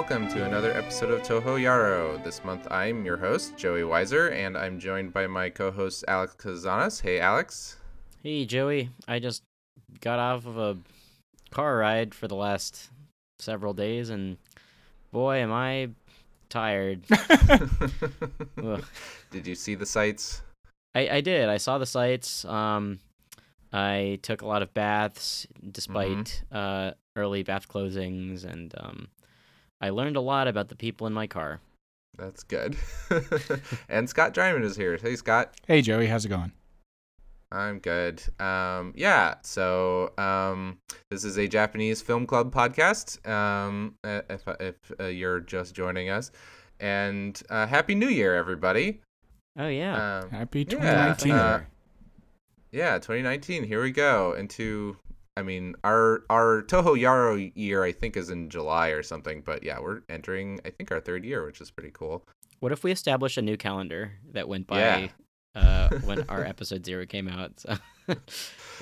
[0.00, 2.24] welcome to another episode of Toho Yaro.
[2.24, 6.34] This month I'm your host, Joey Weiser, and I'm joined by my co host, Alex
[6.38, 7.02] Kazanas.
[7.02, 7.76] Hey, Alex.
[8.22, 8.88] Hey, Joey.
[9.06, 9.42] I just
[10.00, 10.78] got off of a
[11.50, 12.88] car ride for the last
[13.40, 14.38] several days, and
[15.12, 15.90] boy, am I
[16.48, 17.04] tired.
[19.30, 20.40] Did you see the sights?
[20.94, 21.50] I, I did.
[21.50, 22.46] I saw the sights.
[22.46, 23.00] Um,
[23.70, 29.08] I took a lot of baths despite uh, early bath closings, and um,
[29.80, 31.60] I learned a lot about the people in my car.
[32.18, 32.76] That's good.
[33.88, 34.98] and Scott Dryman is here.
[35.00, 35.54] Hey, Scott.
[35.66, 36.52] Hey Joey, how's it going?
[37.52, 38.22] I'm good.
[38.38, 40.78] Um, yeah, so um,
[41.10, 43.26] this is a Japanese film club podcast.
[43.28, 46.30] Um, uh, if if uh, you're just joining us,
[46.78, 49.00] and uh, happy New Year, everybody.
[49.58, 50.20] Oh yeah.
[50.20, 51.32] Um, Happy Yeah, 2019.
[51.32, 51.60] uh,
[52.70, 53.64] yeah, 2019.
[53.64, 54.96] Here we go into.
[55.36, 59.62] I mean, our our Toho Yaro year I think is in July or something, but
[59.62, 62.24] yeah, we're entering I think our third year, which is pretty cool.
[62.60, 65.08] what if we establish a new calendar that went by Yeah.
[65.54, 67.58] uh, when our episode zero came out?
[67.60, 67.76] So,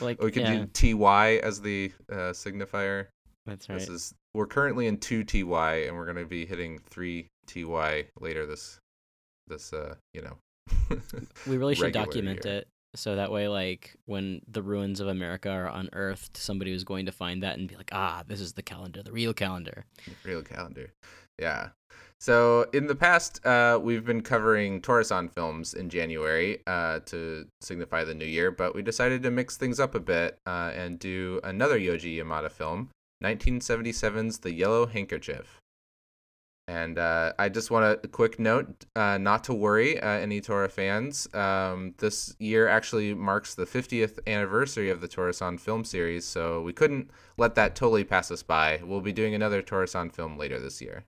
[0.00, 3.06] like, We could yeah, do TY as the uh, signifier.
[3.46, 3.78] that's right.
[3.78, 8.46] This is we're currently in two TY, and we're gonna be hitting three TY later
[8.46, 8.78] this
[9.46, 10.38] this uh you know.
[11.46, 12.54] We really should document year.
[12.56, 17.06] it so that way, like, when the ruins of America are unearthed, somebody was going
[17.06, 19.84] to find that and be like, ah, this is the calendar, the real calendar.
[20.24, 20.92] real calendar.
[21.38, 21.70] Yeah.
[22.20, 28.02] So in the past, uh, we've been covering Torasan films in January uh, to signify
[28.04, 31.40] the new year, but we decided to mix things up a bit uh, and do
[31.44, 32.90] another Yoji Yamada film,
[33.22, 35.60] 1977's The Yellow Handkerchief.
[36.68, 40.68] And uh, I just want a quick note uh, not to worry, uh, any Tora
[40.68, 41.26] fans.
[41.34, 46.74] Um, this year actually marks the 50th anniversary of the Torasan film series, so we
[46.74, 48.82] couldn't let that totally pass us by.
[48.84, 51.06] We'll be doing another Torasan film later this year.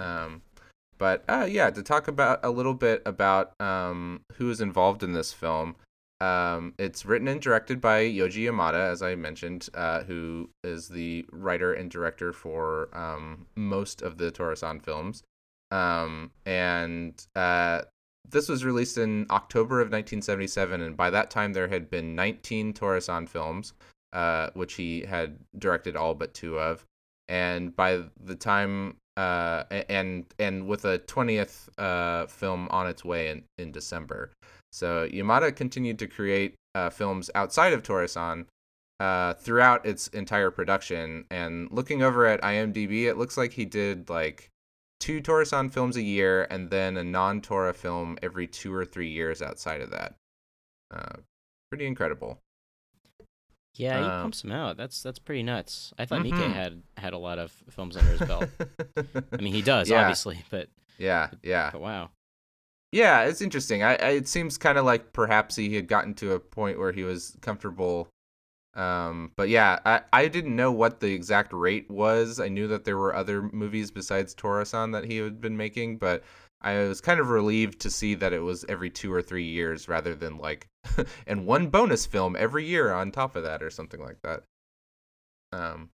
[0.00, 0.42] Um,
[0.98, 5.12] but uh, yeah, to talk about a little bit about um, who is involved in
[5.12, 5.76] this film.
[6.20, 11.24] Um, it's written and directed by Yoji Yamada, as I mentioned, uh, who is the
[11.32, 15.22] writer and director for um, most of the Torasan films.
[15.70, 17.82] Um, and uh,
[18.28, 22.74] this was released in October of 1977, and by that time there had been 19
[22.74, 23.72] Torasan films,
[24.12, 26.84] uh, which he had directed all but two of.
[27.28, 33.28] And by the time uh, and and with a 20th uh, film on its way
[33.28, 34.30] in, in December.
[34.72, 38.46] So Yamada continued to create uh, films outside of Torasan
[39.00, 41.24] uh, throughout its entire production.
[41.30, 44.48] And looking over at IMDb, it looks like he did like
[45.00, 49.40] two Torasan films a year and then a non-Tora film every two or three years
[49.42, 50.14] outside of that.
[50.94, 51.16] Uh,
[51.70, 52.38] pretty incredible.
[53.76, 54.76] Yeah, he Um, pumps them out.
[54.76, 55.92] That's that's pretty nuts.
[55.98, 56.32] I thought Mhm.
[56.32, 58.48] Miike had had a lot of films under his belt.
[59.32, 60.00] I mean, he does Yeah.
[60.00, 61.70] obviously, but yeah, yeah.
[61.72, 62.10] but wow.
[62.92, 63.82] Yeah, it's interesting.
[63.82, 66.92] I, I it seems kind of like perhaps he had gotten to a point where
[66.92, 68.08] he was comfortable.
[68.74, 72.40] Um, but yeah, I, I didn't know what the exact rate was.
[72.40, 76.24] I knew that there were other movies besides Torasan that he had been making, but
[76.60, 79.88] I was kind of relieved to see that it was every two or three years
[79.88, 80.66] rather than like
[81.26, 84.42] and one bonus film every year on top of that or something like that.
[85.52, 85.90] Um,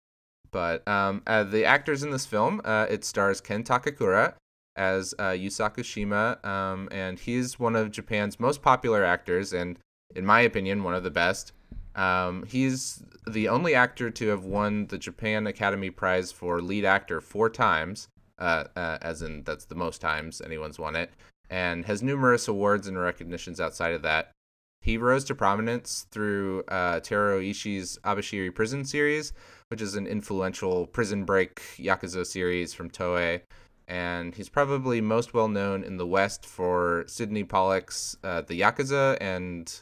[0.50, 4.34] but um, uh, the actors in this film, uh, it stars Ken Takakura
[4.76, 9.78] as uh, Yusaku Shima, um, and he's one of Japan's most popular actors, and
[10.14, 11.52] in my opinion, one of the best.
[11.94, 17.20] Um, he's the only actor to have won the Japan Academy Prize for lead actor
[17.20, 18.08] four times,
[18.38, 21.10] uh, uh, as in that's the most times anyone's won it,
[21.48, 24.32] and has numerous awards and recognitions outside of that.
[24.82, 29.32] He rose to prominence through uh, Teruo Ishii's Abashiri Prison series,
[29.68, 33.40] which is an influential prison break yakuza series from Toei
[33.88, 39.18] and he's probably most well known in the West for Sydney Pollack's uh, The Yakuza
[39.20, 39.72] and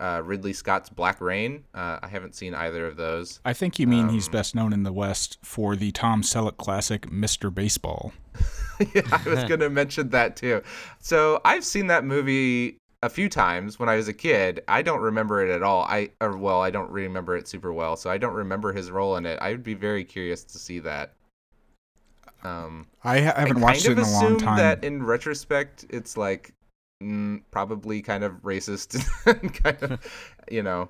[0.00, 1.64] uh, Ridley Scott's Black Rain.
[1.74, 3.40] Uh, I haven't seen either of those.
[3.44, 6.56] I think you mean he's Um, best known in the West for the Tom Selleck
[6.56, 7.52] classic Mr.
[7.52, 8.12] Baseball.
[8.94, 10.62] yeah, I was going to mention that too.
[11.00, 14.62] So I've seen that movie a few times when I was a kid.
[14.68, 15.82] I don't remember it at all.
[15.82, 19.16] I or well, I don't remember it super well, so I don't remember his role
[19.16, 19.38] in it.
[19.40, 21.14] I would be very curious to see that.
[22.44, 24.56] Um, I ha- haven't I watched it of in a long time.
[24.58, 26.52] that in retrospect, it's like
[27.02, 28.98] mm, probably kind of racist,
[29.62, 30.00] kind of,
[30.50, 30.88] you know.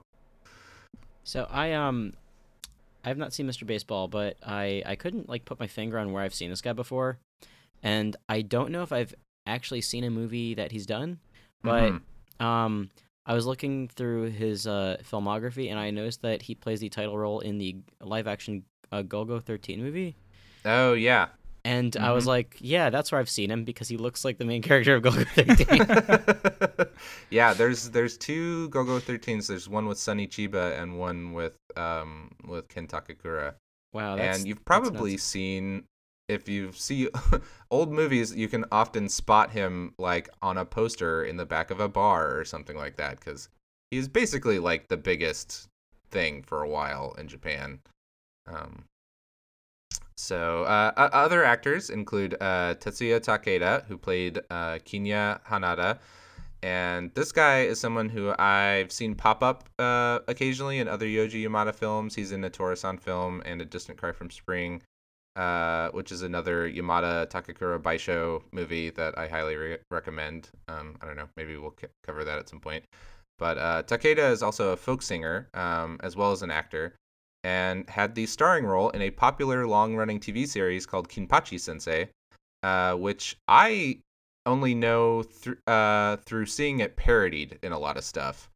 [1.25, 2.15] So I um,
[3.05, 3.67] I have not seen Mr.
[3.67, 6.73] Baseball, but I I couldn't like put my finger on where I've seen this guy
[6.73, 7.19] before,
[7.83, 9.15] and I don't know if I've
[9.47, 11.19] actually seen a movie that he's done,
[11.62, 11.93] but
[12.41, 12.45] Mhm.
[12.45, 12.91] um,
[13.25, 17.17] I was looking through his uh filmography and I noticed that he plays the title
[17.17, 20.17] role in the live action uh, Golgo 13 movie.
[20.65, 21.29] oh yeah,
[21.69, 22.29] And I was Mhm.
[22.29, 25.03] like, yeah, that's where I've seen him because he looks like the main character of
[25.03, 26.88] Golgo 13.
[27.31, 29.49] yeah, there's there's two Golgo 13s.
[29.49, 33.55] There's one with Sonny Chiba and one with um with Ken Takakura.
[33.93, 35.85] wow, that's, and you've probably seen
[36.29, 37.09] if you see
[37.71, 41.81] old movies, you can often spot him like on a poster in the back of
[41.81, 43.49] a bar or something like that because
[43.91, 45.69] he's basically like the biggest
[46.11, 47.81] thing for a while in Japan.
[48.47, 48.85] Um,
[50.19, 56.00] so uh, other actors include uh, Tetsuya Takeda, who played uh, Kinya Hanada.
[56.61, 61.47] And this guy is someone who I've seen pop up uh, occasionally in other Yoji
[61.47, 62.17] Yamada films.
[62.17, 64.82] He's in a Torasan film and A Distant Cry from Spring,
[65.37, 70.50] uh, which is another Yamada Takakura Baisho movie that I highly re- recommend.
[70.67, 72.85] Um, I don't know, maybe we'll c- cover that at some point.
[73.38, 76.94] But uh, Takeda is also a folk singer um, as well as an actor
[77.44, 82.08] and had the starring role in a popular long running TV series called Kinpachi Sensei,
[82.62, 84.00] uh, which I
[84.46, 88.50] only know thr uh, through seeing it parodied in a lot of stuff.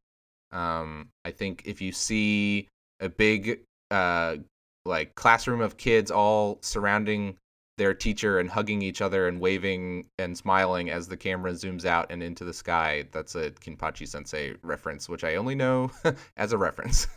[0.51, 2.67] Um, I think if you see
[2.99, 4.37] a big uh,
[4.85, 7.37] like classroom of kids all surrounding
[7.77, 12.07] their teacher and hugging each other and waving and smiling as the camera zooms out
[12.11, 15.91] and into the sky, that's a Kinpachi Sensei reference, which I only know
[16.37, 17.07] as a reference.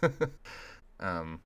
[1.01, 1.41] um,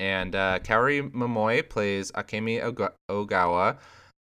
[0.00, 2.60] and uh, Kaori Momoi plays Akemi
[3.10, 3.78] Ogawa.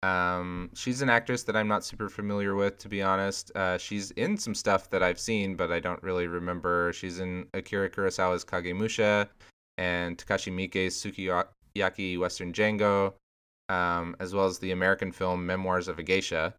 [0.04, 3.50] Um, she's an actress that I'm not super familiar with, to be honest.
[3.56, 6.92] Uh, she's in some stuff that I've seen, but I don't really remember.
[6.92, 9.28] She's in Akira Kurosawa's Kagemusha
[9.78, 13.14] and Takashi Miike's Sukiyaki Western Django,
[13.70, 16.54] um, as well as the American film Memoirs of a Geisha.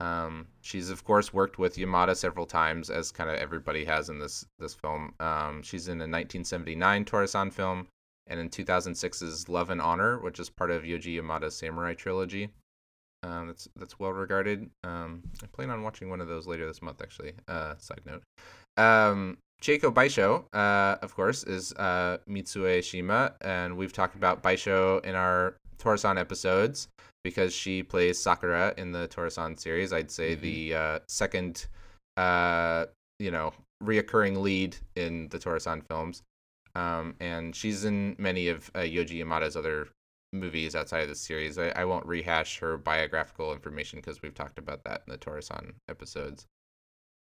[0.00, 4.18] Um, she's of course worked with Yamada several times, as kind of everybody has in
[4.18, 5.14] this this film.
[5.20, 7.86] Um, she's in a 1979 Torasan film,
[8.26, 12.50] and in 2006's Love and Honor, which is part of Yoji Yamada's Samurai trilogy.
[13.22, 14.68] Um, that's that's well regarded.
[14.82, 17.32] Um, I plan on watching one of those later this month, actually.
[17.48, 18.22] Uh, side note.
[18.76, 25.02] Um, Chieko Baisho, uh, of course, is uh, Mitsue Shima, and we've talked about Baisho
[25.04, 26.88] in our Torasan episodes
[27.22, 29.92] because she plays Sakura in the Torasan series.
[29.92, 30.40] I'd say Mhm.
[30.40, 31.66] the uh, second,
[32.18, 32.86] uh,
[33.18, 36.22] you know, reoccurring lead in the Torasan films.
[36.74, 39.88] Um, and she's in many of uh, Yoji Yamada's other
[40.32, 41.58] movies outside of the series.
[41.58, 45.74] I, I won't rehash her biographical information because we've talked about that in the Torasan
[45.88, 46.46] episodes.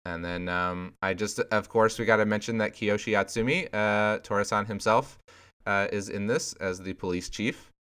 [0.06, 4.20] And then um, I just, of course, we got to mention that Kiyoshi Atsumi, uh,
[4.20, 5.20] Torasan himself,
[5.66, 7.72] uh, is in this as the police chief.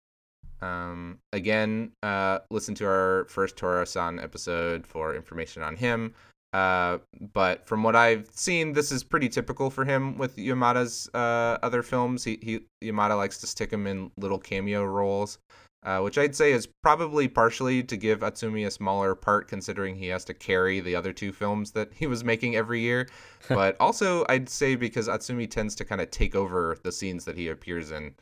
[0.61, 6.15] Um, again, uh, listen to our first Torasan episode for information on him.
[6.53, 6.99] Uh,
[7.35, 11.83] but from what I've seen, this is pretty typical for him with Yamada's uh, other
[11.83, 12.25] films.
[12.25, 15.39] He, he Yamada likes to stick him in little cameo roles,
[15.85, 20.07] uh, which I'd say is probably partially to give Atsumi a smaller part, considering he
[20.09, 23.09] has to carry the other two films that he was making every year.
[23.51, 27.37] but also, I'd say because Atsumi tends to kind of take over the scenes that
[27.37, 28.15] he appears in,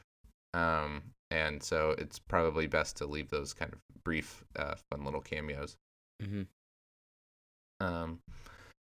[0.52, 1.00] um,
[1.30, 5.76] and so it's probably best to leave those kind of brief, uh, fun little cameos.
[6.20, 6.42] Mm hmm
[7.80, 8.20] Um,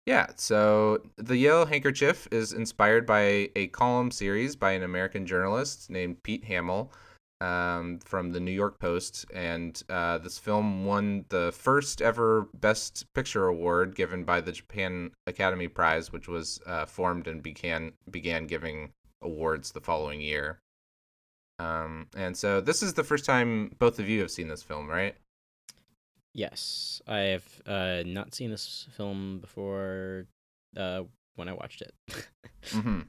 [0.06, 5.90] yeah, so the Yellow Handkerchief is inspired by a column series by an American journalist
[5.90, 6.90] named Pete Hamill
[7.42, 9.26] um, from the New York Post.
[9.34, 15.10] And uh, this film won the first ever Best Picture award given by the Japan
[15.26, 20.58] Academy Prize, which was uh, formed and began, began giving awards the following year.
[21.58, 24.88] Um, and so this is the first time both of you have seen this film,
[24.88, 25.16] right?
[26.34, 30.26] Yes, I have uh, not seen this film before
[30.76, 31.02] uh,
[31.36, 31.94] when I watched it.
[32.70, 33.00] hmm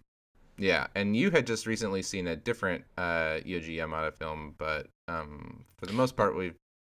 [0.57, 5.63] Yeah, and you had just recently seen a different uh, Yoji Yamada film, but um,
[5.77, 6.55] for the most part, we've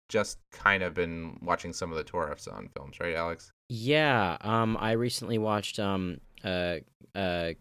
[0.09, 3.51] just kind of been watching some of the Torasan films, right, Alex?
[3.69, 6.77] yeah, um, I recently watched um, uh,
[7.15, 7.51] uh,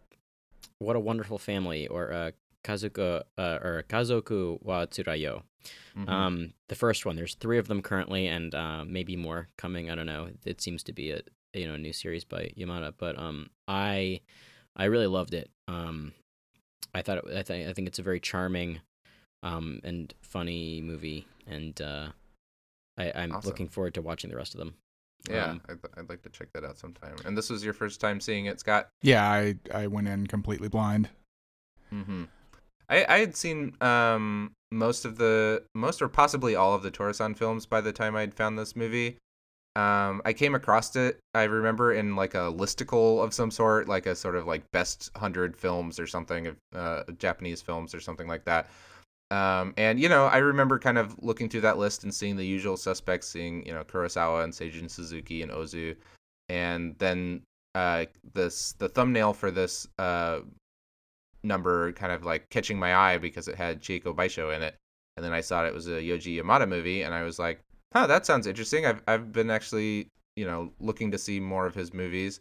[0.78, 2.30] What a Wonderful Family or uh,
[2.64, 5.42] Kazuko uh, or Kazoku wa Tsurayo.
[5.96, 6.08] Mhm.
[6.08, 7.16] Um, the first one.
[7.16, 9.90] There's three of them currently, and uh, maybe more coming.
[9.90, 10.30] I don't know.
[10.44, 11.20] It seems to be a
[11.54, 14.20] you know a new series by Yamada, but um, I
[14.76, 15.50] I really loved it.
[15.68, 16.12] Um,
[16.94, 18.80] I thought it, I think I think it's a very charming,
[19.42, 22.08] um, and funny movie, and uh,
[22.98, 23.48] I I'm Awesome.
[23.48, 24.74] looking forward to watching the rest of them.
[25.30, 27.14] yeah, um, I'd, I'd like to check that out sometime.
[27.24, 28.88] And this was your first time seeing it, Scott?
[29.02, 31.08] Yeah, I I went in completely blind.
[31.92, 32.24] Mm-hmm.
[32.88, 37.36] I, I had seen um, most of the most or possibly all of the Torasan
[37.36, 39.18] films by the time I'd found this movie.
[39.74, 41.18] Um, I came across it.
[41.34, 45.10] I remember in like a listicle of some sort, like a sort of like best
[45.16, 48.68] hundred films or something of uh, Japanese films or something like that.
[49.30, 52.44] Um, and you know, I remember kind of looking through that list and seeing the
[52.44, 55.96] usual suspects, seeing you know Kurosawa and Seijun Suzuki and Ozu,
[56.50, 57.42] and then
[57.74, 60.40] uh, this the thumbnail for this uh,
[61.42, 64.76] number kind of like catching my eye because it had Chieko Baisho in it,
[65.16, 67.60] and then I saw it was a Yoji Yamada movie, and I was like,
[67.92, 68.86] huh, that sounds interesting.
[68.86, 72.40] I've I've been actually you know looking to see more of his movies,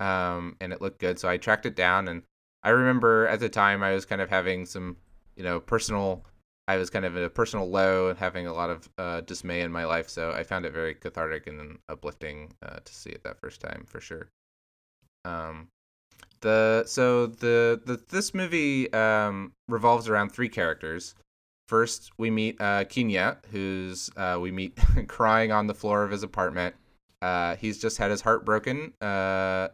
[0.00, 2.22] um, and it looked good, so I tracked it down, and
[2.62, 4.96] I remember at the time I was kind of having some
[5.36, 6.24] you know personal.
[6.68, 9.60] I was kind of in a personal low and having a lot of uh, dismay
[9.60, 13.22] in my life, so I found it very cathartic and uplifting uh, to see it
[13.22, 14.30] that first time for sure.
[15.24, 15.68] Um,
[16.46, 21.16] the so the, the this movie um, revolves around three characters.
[21.66, 26.22] First, we meet uh, Kinya, who's uh, we meet crying on the floor of his
[26.22, 26.76] apartment.
[27.20, 28.92] Uh, he's just had his heart broken.
[29.02, 29.04] Uh,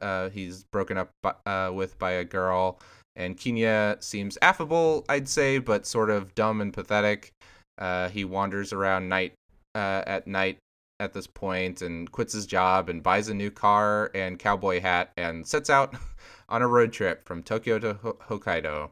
[0.00, 2.81] uh, he's broken up by, uh, with by a girl,
[3.17, 7.33] and Kinya seems affable, I'd say, but sort of dumb and pathetic.
[7.76, 9.35] Uh, he wanders around night
[9.75, 10.57] at night
[11.00, 15.11] at this point and quits his job and buys a new car and cowboy hat
[15.19, 15.95] and sets out
[16.49, 18.91] on a road trip from Tokyo to Ho- Hokkaido.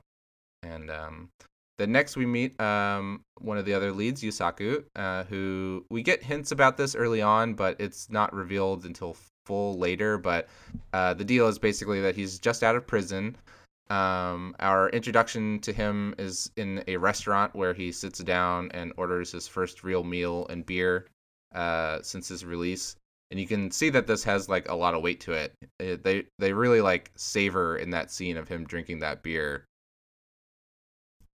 [0.63, 1.31] And um,
[1.79, 6.23] then next we meet um, one of the other leads, Yusaku, uh, who we get
[6.23, 9.17] hints about this early on, but it's not revealed until
[9.47, 10.19] full later.
[10.19, 10.49] But
[10.93, 13.37] uh, the deal is basically that he's just out of prison.
[13.89, 19.33] Um, our introduction to him is in a restaurant where he sits down and orders
[19.33, 21.07] his first real meal and beer
[21.55, 22.95] uh, since his release
[23.31, 25.53] and you can see that this has like a lot of weight to it.
[25.79, 26.03] it.
[26.03, 29.65] they they really like savor in that scene of him drinking that beer.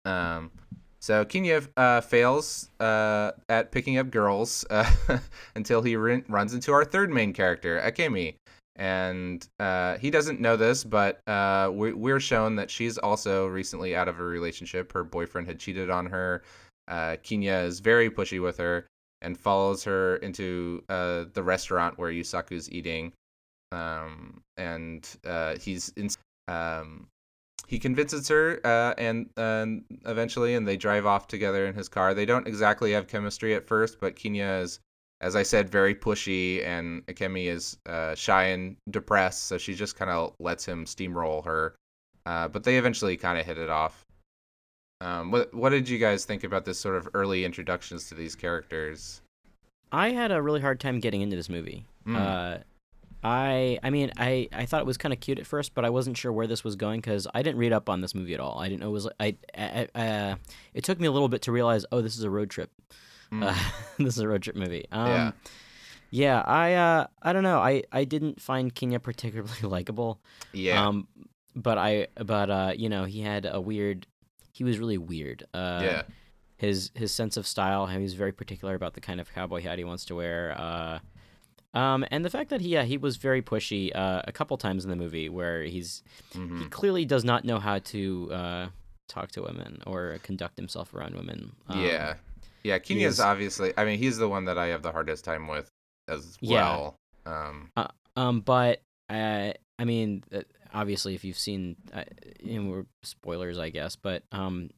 [0.06, 0.52] Um,
[1.00, 4.90] so Kinya uh, fails uh, at picking up girls uh,
[5.56, 8.36] until he re- runs into our third main character, Akemi,
[8.76, 13.96] and uh, he doesn't know this, but uh, we- we're shown that she's also recently
[13.96, 14.92] out of a relationship.
[14.94, 16.42] Her boyfriend had cheated on her.
[16.88, 18.88] Uh, Kinya is very pushy with her
[19.22, 23.14] and follows her into uh, the restaurant where Yusaku's eating.
[23.72, 26.10] Um, and uh, he's in,
[26.48, 27.08] um,
[27.68, 32.14] he convinces her, uh, and and eventually, and they drive off together in his car.
[32.14, 34.80] They don't exactly have chemistry at first, but Kinya is,
[35.22, 39.96] as I said, very pushy, and Akemi is uh, shy and depressed, so she just
[39.96, 41.76] kind of lets him steamroll her.
[42.26, 44.06] Uh, but they eventually kind of hit it off.
[45.02, 48.36] Um, what what did you guys think about this sort of early introductions to these
[48.36, 49.22] characters?
[49.92, 51.86] I had a really hard time getting into this movie.
[52.08, 52.16] Mm.
[52.16, 52.58] Uh,
[53.24, 55.90] I I mean I, I thought it was kind of cute at first, but I
[55.90, 58.40] wasn't sure where this was going because I didn't read up on this movie at
[58.40, 58.60] all.
[58.60, 60.36] I didn't know it was I, I, I uh,
[60.74, 62.72] it took me a little bit to realize oh this is a road trip.
[63.32, 63.44] Mm.
[63.44, 64.86] Uh, this is a road trip movie.
[64.92, 65.32] Um, Yeah.
[66.12, 66.42] yeah.
[66.46, 67.60] I uh I don't know.
[67.60, 70.20] I I didn't find Kenya particularly likable.
[70.54, 70.88] yeah.
[70.88, 71.08] Um,
[71.56, 74.06] but I but uh you know he had a weird.
[74.62, 75.42] He was really weird.
[75.56, 76.02] Uh, yeah.
[76.58, 77.88] his his sense of style.
[77.88, 80.54] He was very particular about the kind of cowboy hat he wants to wear.
[80.56, 81.00] Uh,
[81.74, 84.84] um, and the fact that he yeah he was very pushy uh, a couple times
[84.84, 86.04] in the movie where he's
[86.34, 88.68] hmm he clearly does not know how to uh,
[89.08, 91.54] talk to women or conduct himself around women.
[91.68, 92.14] Um, yeah.
[92.64, 92.76] Yeah.
[92.76, 93.74] he Kenya's is- obviously.
[93.76, 95.68] I mean, he's the one that I have the hardest time with
[96.08, 96.54] as Yeah.
[96.62, 96.96] well.
[97.26, 97.72] Um.
[98.16, 100.42] Um, but uh, I mean, uh,
[100.74, 102.04] obviously, if you've seen, uh,
[102.42, 103.96] you know, we're spoilers, I guess.
[103.96, 104.70] But um,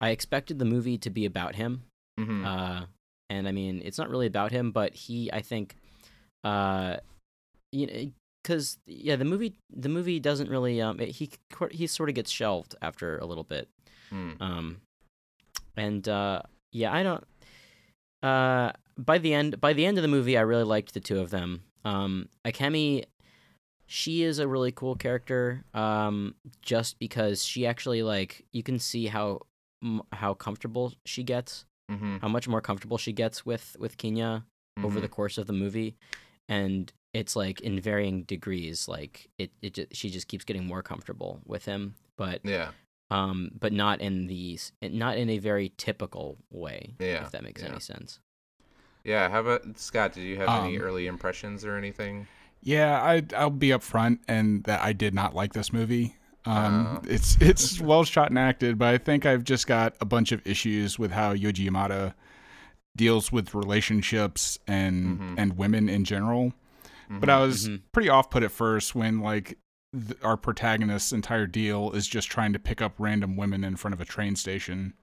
[0.00, 1.82] I expected the movie to be about him.
[2.18, 2.44] mhm.
[2.44, 2.86] Uh,
[3.30, 5.76] and I mean, it's not really about him, but he, I think,
[6.44, 6.98] uh,
[7.72, 8.10] you know,
[8.42, 11.30] because yeah, the movie, the movie doesn't really, um, it, he
[11.70, 13.68] he sort of gets shelved after a little bit.
[14.12, 14.40] Mm.
[14.40, 14.80] Um,
[15.76, 17.24] and uh, yeah, I don't.
[18.22, 21.20] Uh, by the end, by the end of the movie, I really liked the two
[21.20, 21.62] of them.
[21.84, 23.04] Um, Akemi,
[23.94, 25.64] she is a really cool character.
[25.72, 29.42] Um, just because she actually like you can see how
[29.84, 32.20] m- how comfortable she gets, Mhm.
[32.20, 34.44] how much more comfortable she gets with with Kenya
[34.82, 35.02] over Mhm.
[35.02, 35.94] the course of the movie,
[36.48, 38.88] and it's like in varying degrees.
[38.88, 42.72] Like it, it just, she just keeps getting more comfortable with him, but Yeah.
[43.10, 46.96] um, but not in these, not in a very typical way.
[46.98, 47.68] Yeah, if that makes yeah.
[47.68, 48.18] any sense.
[49.04, 49.28] Yeah.
[49.30, 50.14] How about Scott?
[50.14, 52.26] Did you have any Um, early impressions or anything?
[52.64, 56.16] Yeah, I I'll be upfront and that I did not like this movie.
[56.46, 57.02] Um, Oh.
[57.08, 60.44] it's it's well shot and acted, but I think I've just got a bunch of
[60.46, 62.14] issues with how Yoji Yamada
[62.96, 65.34] deals with relationships and Mhm.
[65.38, 66.52] and women in general.
[67.10, 67.32] But Mhm.
[67.32, 67.80] I was Mhm.
[67.92, 69.58] pretty off put at first when like
[69.94, 73.94] th- our protagonist's entire deal is just trying to pick up random women in front
[73.94, 74.94] of a train station.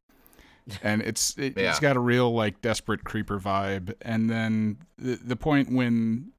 [0.84, 1.70] And it's it, Yeah.
[1.70, 3.94] it's got a real like desperate creeper vibe.
[4.02, 6.32] And then the the point when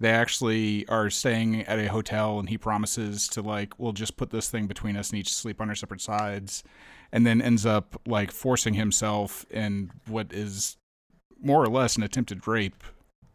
[0.00, 4.30] they actually are staying at a hotel and he promises to like we'll just put
[4.30, 6.62] this thing between us and each sleep on our separate sides
[7.12, 10.76] and then ends up like forcing himself in what is
[11.42, 12.82] more or less an attempted rape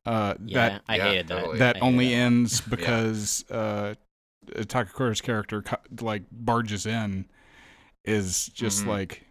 [0.06, 1.40] uh Yeah, that I yeah, hated that.
[1.40, 1.60] totally.
[1.60, 2.16] That hated only that.
[2.16, 3.96] ends because uh
[4.48, 5.64] Takakura's character
[6.02, 7.26] like barges in
[8.06, 8.88] is just Mhm.
[8.88, 9.26] like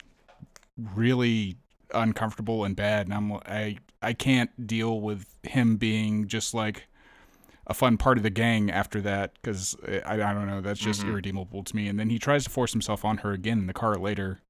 [0.94, 1.56] really
[1.94, 6.86] uncomfortable and bad and I'm I I can't deal with him being just like
[7.66, 11.02] a fun part of the gang after that cuz I, I don't know that's just
[11.02, 11.08] Mhm.
[11.10, 13.72] irredeemable to me and then he tries to force himself on her again in the
[13.72, 14.40] car later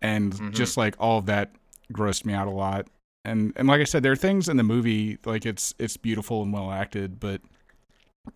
[0.00, 0.52] and Mhm.
[0.52, 1.52] just like all of that
[1.92, 2.88] grossed me out a lot
[3.24, 6.42] and and like I said there are things in the movie like it's it's beautiful
[6.42, 7.40] and well acted but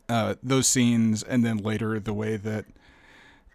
[0.09, 2.67] uh those scenes and then later the way that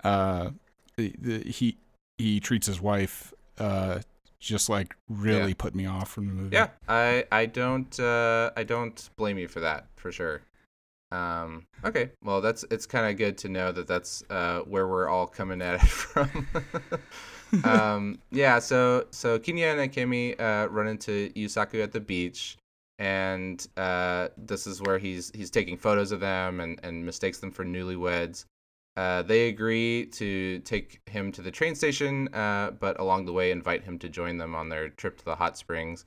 [0.04, 0.50] uh
[0.96, 1.78] the, the, he
[2.18, 4.00] he treats his wife uh
[4.44, 5.56] just like really Yeah.
[5.58, 9.48] put me off from the movie Yeah, I I don't uh, I don't blame you
[9.48, 10.42] for that for sure.
[11.12, 15.08] Um, okay, well that's it's kind of good to know that that's uh, where we're
[15.08, 16.48] all coming at it from.
[17.64, 22.58] um, yeah, so so Kinya and Akemi uh, run into Yusaku at the beach,
[23.00, 27.52] and uh, this is where he's he's taking photos of them and, and mistakes them
[27.52, 28.46] for newlyweds.
[28.96, 33.50] Uh, they agree to take him to the train station, uh, but along the way
[33.50, 36.06] invite him to join them on their trip to the hot springs.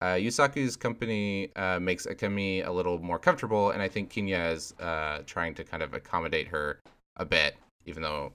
[0.00, 4.74] Uh, Yusaku's company uh, makes Akemi a little more comfortable, and I think Kinya is
[4.80, 6.80] uh, trying to kind of accommodate her
[7.16, 8.32] a bit, even though,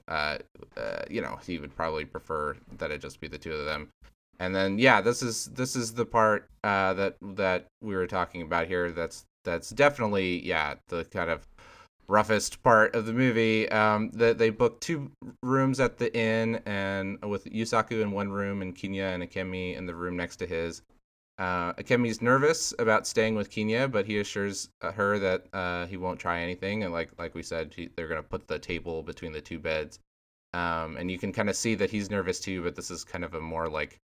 [1.10, 3.88] you know, he would probably prefer that it just be the two of them.
[4.38, 8.66] And then, yeah, this is this is the part that that we were talking about
[8.66, 8.90] here.
[8.90, 11.46] That's that's definitely yeah the kind of
[12.10, 13.68] roughest part of the movie.
[13.70, 15.10] Um, that they booked two
[15.42, 19.86] rooms at the inn, and with Yusaku in one room and Kinya and Akemi in
[19.86, 20.82] the room next to his.
[21.38, 25.96] Uh, Akemi's nervous about staying with Kinya, but he assures uh, her that uh, he
[25.96, 26.84] won't try anything.
[26.84, 29.98] And like like we said, he, they're gonna put the table between the two beds.
[30.52, 33.24] Um, and you can kind of see that he's nervous too, but this is kind
[33.24, 33.98] of a more like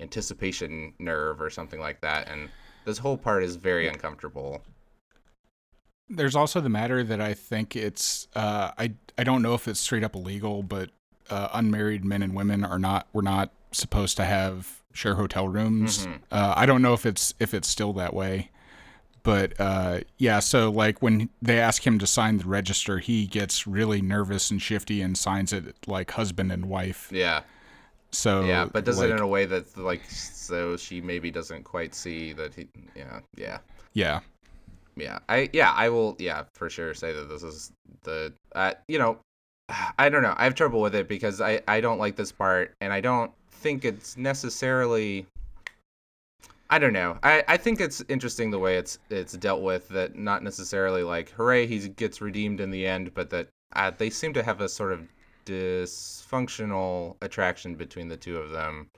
[0.00, 2.28] anticipation nerve or something like that.
[2.28, 2.50] And
[2.84, 4.62] this whole part is very uncomfortable.
[6.08, 9.80] There's also the matter that I think it's uh, I I don't know if it's
[9.80, 10.90] straight up illegal, but
[11.30, 16.06] uh, unmarried men and women are not we're not supposed to have share hotel rooms.
[16.06, 16.20] Mhm.
[16.30, 18.50] Uh, I don't know if it's if it's still that way,
[19.22, 20.40] but uh, yeah.
[20.40, 24.60] So like when they ask him to sign the register, he gets really nervous and
[24.60, 27.08] shifty and signs it like husband and wife.
[27.10, 27.42] Yeah,
[28.12, 31.64] So yeah, but does like, it in a way that like so she maybe doesn't
[31.64, 32.68] quite see that he.
[32.94, 33.58] Yeah, yeah.
[33.94, 34.20] yeah.
[34.96, 38.98] Yeah i yeah i will yeah for sure say that this is the uh, you
[38.98, 39.18] know
[39.98, 42.74] i don't know i have trouble with it because i i don't like this part
[42.80, 45.26] and i don't think it's necessarily
[46.70, 50.16] i don't know i i think it's interesting the way it's it's dealt with that
[50.16, 54.32] not necessarily like hooray he gets redeemed in the end but that uh, they seem
[54.32, 55.00] to have a sort of
[55.46, 58.88] dysfunctional attraction between the two of them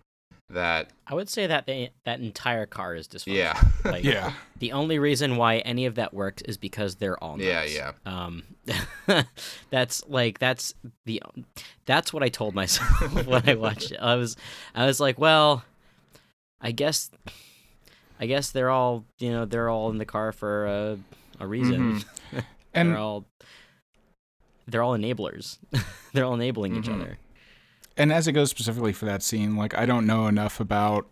[0.50, 3.34] that I would say that the, that entire car is dysfunctional.
[3.36, 4.32] yeah Like, Yeah.
[4.58, 7.46] The only reason why any of that works is because they're all nuts.
[7.46, 7.92] Yeah, yeah.
[8.06, 8.44] Um,
[9.70, 10.72] that's like that's
[11.04, 11.22] the
[11.84, 13.98] that's what I told myself when I watched it.
[14.00, 14.36] I was
[14.74, 15.64] I was like, well,
[16.60, 17.10] I guess
[18.20, 20.98] I guess they're all you know they're all in the car for a
[21.40, 22.02] a reason.
[22.72, 23.24] And they're all
[24.66, 25.58] they're all enablers.
[26.12, 26.94] they're all enabling each Mhm.
[26.94, 27.18] other.
[27.96, 31.06] And as it goes specifically for that scene, like I don't know enough about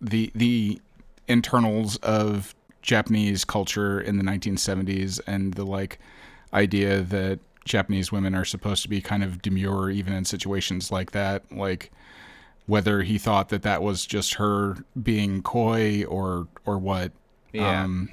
[0.00, 0.80] the the
[1.28, 5.98] internals of Japanese culture in the 1970s and the like
[6.52, 11.10] idea that Japanese women are supposed to be kind of demure even in situations like
[11.10, 11.90] that, like
[12.66, 17.12] whether he thought that that was just her being coy or or what.
[17.52, 18.10] yeah Um,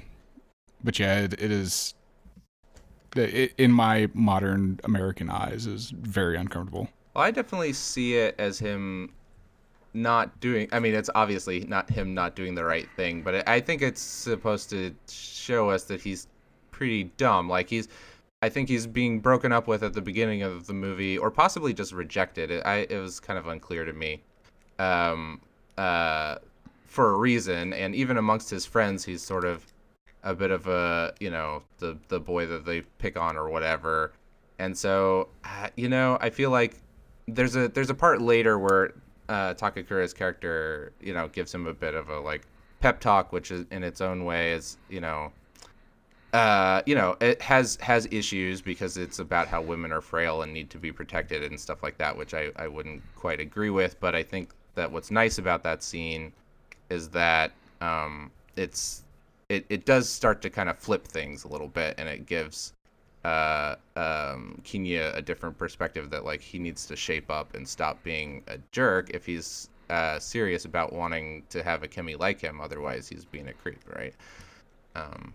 [0.82, 1.94] but yeah, it, it is
[3.16, 6.88] it, in my modern American eyes is very uncomfortable.
[7.14, 9.12] Well, I definitely see it as him
[9.92, 10.68] not doing.
[10.72, 14.00] I mean, it's obviously not him not doing the right thing, but I think it's
[14.00, 16.26] supposed to show us that he's
[16.72, 17.48] pretty dumb.
[17.48, 17.88] Like he's,
[18.42, 21.72] I think he's being broken up with at the beginning of the movie, or possibly
[21.72, 22.50] just rejected.
[22.50, 24.20] It, I, it was kind of unclear to me,
[24.80, 25.40] um,
[25.78, 26.36] uh,
[26.86, 27.72] for a reason.
[27.72, 29.64] And even amongst his friends, he's sort of
[30.24, 34.12] a bit of a, you know, the the boy that they pick on or whatever.
[34.58, 36.76] And so, uh, you know, I feel like
[37.26, 38.92] there's a there's a part later where
[39.28, 42.42] uh, Takakura's character, you know, gives him a bit of a like
[42.80, 45.32] pep talk, which is in its own way is, you know,
[46.34, 50.52] uh, you know, it has has issues because it's about how women are frail and
[50.52, 53.98] need to be protected and stuff like that, which I I wouldn't quite agree with.
[54.00, 56.32] But I think that what's nice about that scene
[56.90, 59.04] is that um, it's
[59.48, 62.72] it, it does start to kind of flip things a little bit, and it gives
[63.24, 68.02] uh, um, Kinya a different perspective that like he needs to shape up and stop
[68.02, 72.60] being a jerk if he's uh, serious about wanting to have Akemi like him.
[72.60, 74.14] Otherwise, he's being a creep, right?
[74.94, 75.34] Um,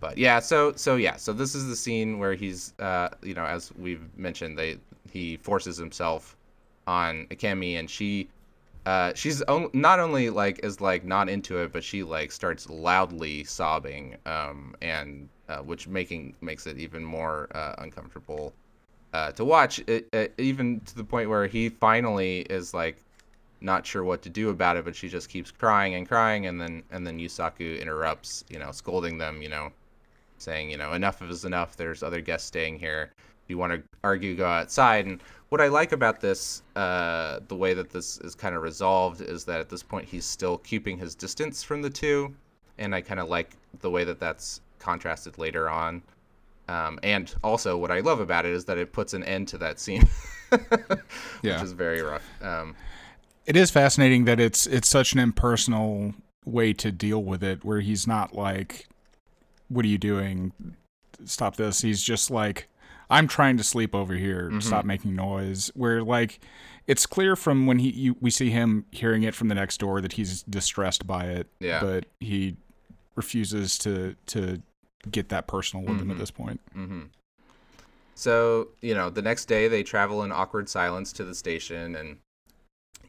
[0.00, 3.44] but yeah, so so yeah, so this is the scene where he's, uh, you know,
[3.44, 4.78] as we've mentioned, they
[5.10, 6.36] he forces himself
[6.86, 8.28] on Akemi, and she,
[8.86, 12.70] uh, she's on, not only like is like not into it, but she like starts
[12.70, 18.52] loudly sobbing, um, and uh, which making makes it even more uh, uncomfortable
[19.12, 19.80] uh, to watch.
[19.88, 22.98] It, it, even to the point where he finally is like
[23.60, 26.60] not sure what to do about it, but she just keeps crying and crying, and
[26.60, 29.72] then and then Yusaku interrupts, you know, scolding them, you know,
[30.38, 31.76] saying, you know, enough of is enough.
[31.76, 33.10] There's other guests staying here.
[33.18, 35.06] If you want to argue, go outside.
[35.06, 39.20] And what I like about this, uh, the way that this is kind of resolved,
[39.20, 42.34] is that at this point he's still keeping his distance from the two,
[42.78, 46.02] and I kind of like the way that that's contrasted later on.
[46.68, 49.58] Um, and also, what I love about it is that it puts an end to
[49.58, 50.08] that scene,
[50.50, 50.60] which
[51.42, 51.62] Yeah.
[51.62, 52.24] is very rough.
[52.42, 52.74] Um,
[53.46, 57.80] It is fascinating that it's it's such an impersonal way to deal with it, where
[57.80, 58.88] he's not like,
[59.68, 60.52] "What are you doing?
[61.24, 62.68] Stop this." He's just like,
[63.10, 64.48] "I'm trying to sleep over here.
[64.48, 64.60] Mm-hmm.
[64.60, 66.38] Stop making noise." Where like,
[66.86, 70.00] it's clear from when he you, we see him hearing it from the next door
[70.00, 71.46] that he's distressed by it.
[71.60, 71.80] Yeah.
[71.80, 72.56] but he
[73.14, 74.60] refuses to to
[75.10, 76.10] get that personal with him Mm-hmm.
[76.12, 76.60] at this point.
[78.14, 82.16] So, you know, the next day they travel in awkward silence to the station, and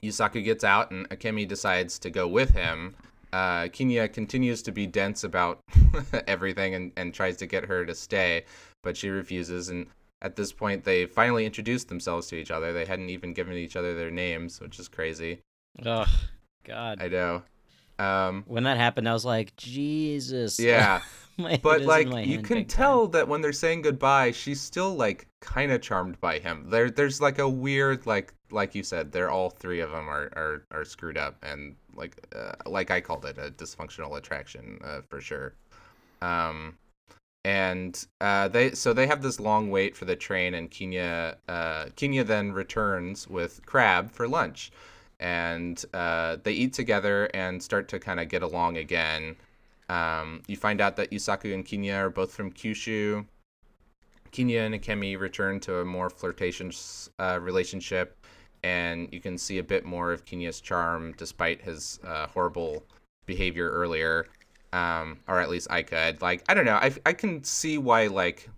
[0.03, 2.95] Yusaku gets out, and Akemi decides to go with him.
[3.31, 5.59] Uh, Kinya continues to be dense about
[6.27, 8.43] everything and, and tries to get her to stay,
[8.83, 9.69] but she refuses.
[9.69, 9.87] And
[10.21, 12.73] at this point, they finally introduce themselves to each other.
[12.73, 15.41] They hadn't even given each other their names, which is crazy.
[15.85, 16.07] Ugh,
[16.63, 17.01] God.
[17.01, 17.43] I know.
[17.99, 20.59] Um, when that happened, I was like, Jesus.
[20.59, 21.01] yeah.
[21.61, 23.11] But like you can tell time.
[23.11, 27.21] that when they're saying goodbye she's still like kind of charmed by him there there's
[27.21, 30.83] like a weird like like you said they're all three of them are are, are
[30.83, 35.53] screwed up and like uh, like i called it a dysfunctional attraction uh, for sure
[36.23, 36.75] um
[37.47, 41.85] and uh, they so they have this long wait for the train and Kenya uh,
[41.95, 44.71] Kenya then returns with crab for lunch
[45.19, 49.35] and uh, they eat together and start to kind of get along again
[49.89, 53.25] um, you find out that Yusaku and Kinya are both from Kyushu.
[54.31, 58.17] Kinya and Akemi return to a more flirtatious uh, relationship,
[58.63, 62.83] and you can see a bit more of Kinya's charm despite his uh, horrible
[63.25, 64.27] behavior earlier.
[64.77, 66.21] Um, or at least I could.
[66.21, 66.75] Like, I don't know.
[66.75, 68.49] I, I can see why, like,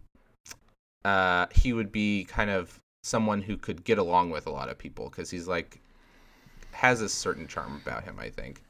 [1.05, 4.77] uh, he would be kind of someone who could get along with a lot of
[4.77, 5.79] people because he's, like,
[6.71, 8.61] has a certain charm about him, I think.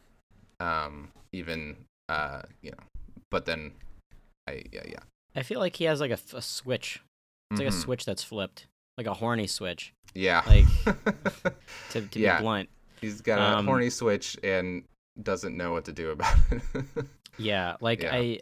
[0.59, 1.75] Um, even
[2.09, 2.83] uh, you know,
[3.29, 3.71] but then,
[4.47, 4.99] I yeah yeah.
[5.35, 7.01] I feel like he has like a switch.
[7.51, 7.81] It's like a Mhm.
[7.81, 9.93] switch that's flipped, like a horny switch.
[10.15, 10.41] Yeah.
[10.45, 10.65] Like
[11.91, 12.37] to, to Yeah.
[12.37, 12.69] be blunt.
[12.99, 14.83] He's got a Um, horny switch and
[15.21, 16.61] doesn't know what to do about it.
[17.39, 18.13] Yeah, like Yeah.
[18.13, 18.39] I,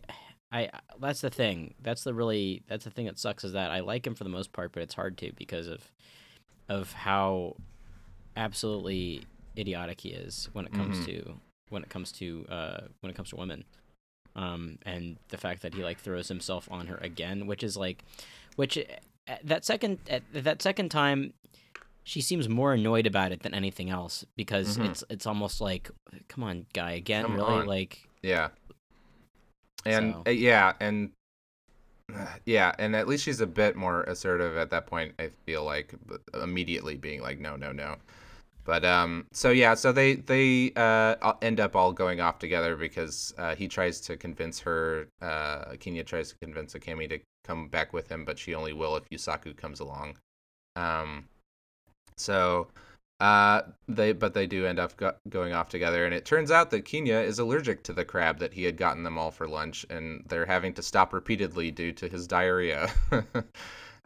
[0.51, 0.69] I.
[0.99, 1.73] That's the thing.
[1.81, 2.63] That's the really.
[2.67, 4.81] That's the thing that sucks is that I like him for the most part, but
[4.83, 5.91] it's hard to because of,
[6.69, 7.55] of how,
[8.35, 9.23] absolutely
[9.57, 11.05] idiotic he is when it comes Mhm.
[11.05, 13.65] to when it comes to uh when it comes to women,
[14.35, 18.03] um and the fact that he like throws himself on her again, which is like,
[18.55, 18.77] which
[19.43, 21.33] that second at that second time.
[22.03, 24.89] She seems more annoyed about it than anything else because Mhm.
[24.91, 25.89] it's it's almost like,
[26.29, 27.65] come on, guy, again, Come really, on.
[27.65, 28.47] like, yeah.
[29.87, 31.11] And So- uh, yeah, and
[32.45, 35.13] yeah, and at least she's a bit more assertive at that point.
[35.19, 35.93] I feel like
[36.41, 37.95] immediately being like, no, no, no.
[38.63, 43.33] But um, so yeah, so they they uh end up all going off together because
[43.37, 45.07] uh, he tries to convince her.
[45.21, 48.97] Uh, Kenya tries to convince Akemi to come back with him, but she only will
[48.97, 50.17] if Yusaku comes along.
[50.75, 51.29] Um,
[52.17, 52.67] so
[53.19, 56.69] uh, they but they do end up go- going off together, and it turns out
[56.71, 59.85] that Kenya is allergic to the crab that he had gotten them all for lunch,
[59.89, 62.89] and they're having to stop repeatedly due to his diarrhea.
[63.11, 63.43] um,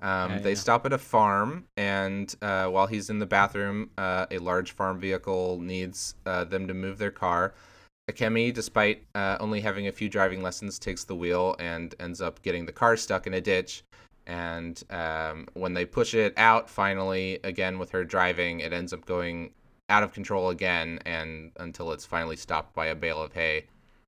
[0.02, 0.56] Yeah, they yeah.
[0.56, 5.00] stop at a farm, and uh, while he's in the bathroom, uh, a large farm
[5.00, 7.54] vehicle needs uh, them to move their car.
[8.10, 12.41] Akemi, despite uh, only having a few driving lessons, takes the wheel and ends up
[12.41, 13.84] getting the car stuck in a ditch.
[14.27, 19.05] And um, when they push it out, finally, again with her driving, it ends up
[19.05, 19.51] going
[19.89, 23.65] out of control again, and until it's finally stopped by a bale of hay.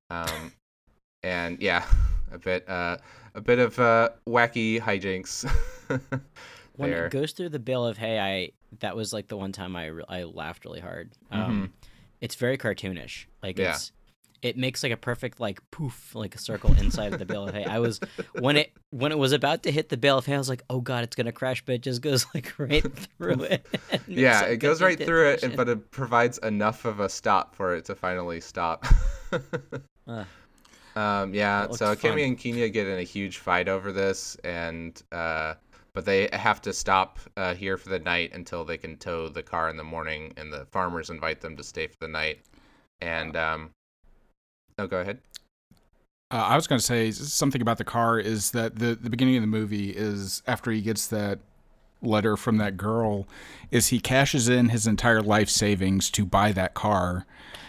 [0.09, 0.53] Um,
[1.23, 1.85] and yeah,
[2.31, 2.97] a bit, uh,
[3.35, 5.49] a bit of uh, wacky hijinks.
[6.75, 9.75] when it goes through the bale of hay, I that was like the one time
[9.75, 11.11] I re- I laughed really hard.
[11.31, 11.73] Um,
[12.21, 13.25] It's very cartoonish.
[13.41, 13.71] Like Yeah.
[13.73, 13.91] it's
[14.43, 17.55] it makes like a perfect like poof like a circle inside of the bale of
[17.55, 17.63] hay.
[17.63, 17.99] I was
[18.39, 20.63] when it when it was about to hit the bale of hay, I was like,
[20.69, 22.85] oh god, it's gonna crash, but it just goes like right
[23.17, 23.65] through it.
[24.07, 27.85] yeah, it goes right through it, but it provides enough of a stop for it
[27.85, 28.85] to finally stop.
[30.07, 30.25] uh,
[30.95, 35.53] um, yeah, so Kimmy and Kenya get in a huge fight over this, and uh,
[35.93, 39.41] but they have to stop uh, here for the night until they can tow the
[39.41, 42.41] car in the morning, and the farmers invite them to stay for the night.
[43.01, 43.71] And um,
[44.77, 45.19] oh, go ahead.
[46.31, 49.35] Uh, I was going to say something about the car is that the the beginning
[49.35, 51.39] of the movie is after he gets that
[52.01, 53.27] letter from that girl,
[53.71, 57.25] is he cashes in his entire life savings to buy that car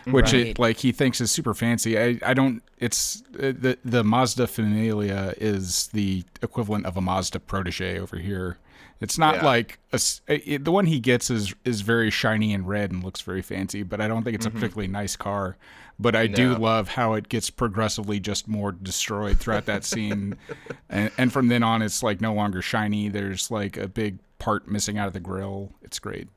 [0.06, 0.48] which right.
[0.48, 1.98] it, like he thinks is super fancy.
[1.98, 2.62] I, I don't.
[2.78, 8.58] It's uh, the the Mazda Familia is the equivalent of a Mazda Protege over here.
[9.00, 9.44] It's not yeah.
[9.44, 13.20] like a, it, the one he gets is is very shiny and red and looks
[13.22, 14.56] very fancy, but I don't think it's mm-hmm.
[14.56, 15.56] a particularly nice car.
[15.98, 16.34] But I no.
[16.34, 20.36] do love how it gets progressively just more destroyed throughout that scene,
[20.90, 23.08] and, and from then on, it's like no longer shiny.
[23.08, 25.72] There's like a big part missing out of the grill.
[25.82, 26.28] It's great.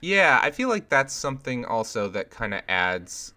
[0.00, 3.34] Yeah, I feel like that's something also that kind of adds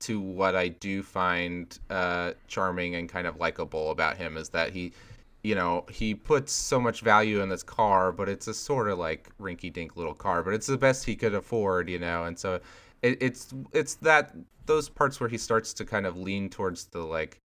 [0.00, 4.70] to what I do find uh, charming and kind of likable about him is that
[4.70, 4.92] he,
[5.42, 8.98] you know, he puts so much value in this car, but it's a sort of
[8.98, 12.60] like rinky-dink little car, but it's the best he could afford, you know, and so
[13.02, 14.34] it, it's it's that
[14.66, 17.38] those parts where he starts to kind of lean towards the like,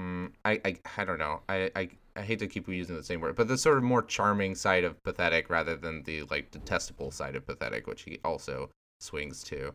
[0.00, 3.20] mm, I, I I don't know, I I I hate to keep using the same
[3.20, 7.10] word, but the sort of more charming side of pathetic rather than the like detestable
[7.10, 9.72] side of pathetic, which he also swings to.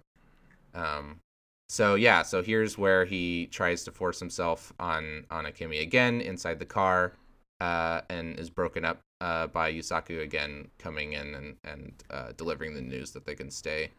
[0.74, 1.20] Um,
[1.70, 6.60] so yeah, so here's where he tries to force himself on on Akemi again inside
[6.60, 7.14] the car,
[7.60, 12.74] uh, and is broken up uh, by Yusaku again coming in and and uh, delivering
[12.76, 13.90] the news that they can stay.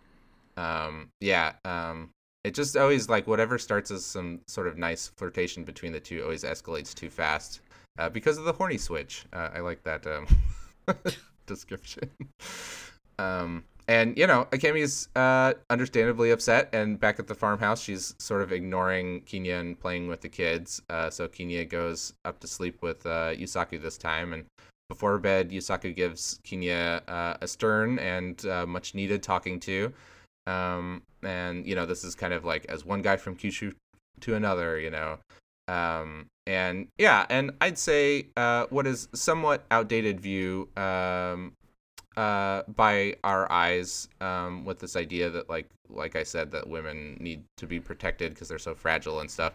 [0.58, 2.10] Um, yeah, um,
[2.42, 6.22] it just always like whatever starts as some sort of nice flirtation between the two
[6.22, 7.60] always escalates too fast
[7.98, 9.24] uh, because of the horny switch.
[9.32, 10.26] Uh, I like that um,
[11.46, 12.10] description.
[13.18, 18.42] Um, and you know, Akemi's uh, understandably upset, and back at the farmhouse, she's sort
[18.42, 20.82] of ignoring Kenya and playing with the kids.
[20.90, 24.44] Uh, so Kenya goes up to sleep with uh, Yusaku this time, and
[24.88, 29.92] before bed, Yusaku gives Kenya uh, a stern and uh, much needed talking to.
[30.48, 33.74] Um, and you know, this is kind of like as one guy from Kyushu
[34.20, 35.18] to another, you know.
[35.68, 41.52] Um, and yeah, and I'd say uh, what is somewhat outdated view um,
[42.16, 47.18] uh, by our eyes um, with this idea that like like I said that women
[47.20, 49.52] need to be protected because they're so fragile and stuff.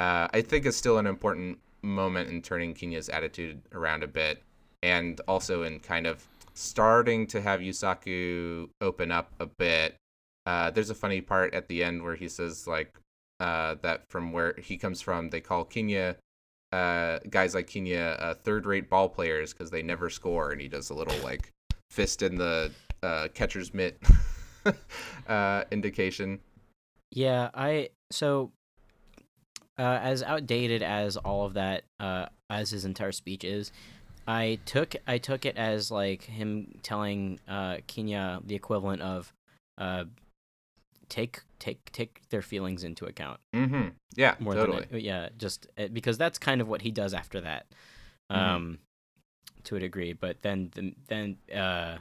[0.00, 4.42] Uh, I think is still an important moment in turning Kenya's attitude around a bit,
[4.82, 9.94] and also in kind of starting to have Yusaku open up a bit.
[10.46, 12.98] Uh, there's a funny part at the end where he says like
[13.40, 16.16] uh, that from where he comes from, they call Kenya
[16.72, 20.90] uh, guys like Kenya uh, third-rate ball players because they never score, and he does
[20.90, 21.52] a little like
[21.90, 22.70] fist in the
[23.02, 23.98] uh, catcher's mitt
[25.70, 26.40] indication.
[27.12, 28.50] Yeah, I so
[29.78, 31.84] as outdated as all of that,
[32.50, 33.72] as his entire speech is,
[34.26, 39.32] I took I took it as like him telling uh, Kenya the equivalent of
[39.78, 40.04] uh,
[41.08, 43.40] take take take their feelings into account.
[43.54, 43.88] Mm-hmm.
[44.16, 44.86] Yeah, more totally.
[44.86, 47.66] Than it, yeah, just uh, because that's kind of what he does after that,
[48.30, 48.40] mm-hmm.
[48.40, 48.78] um,
[49.64, 50.12] to a degree.
[50.12, 51.96] But then the, then uh,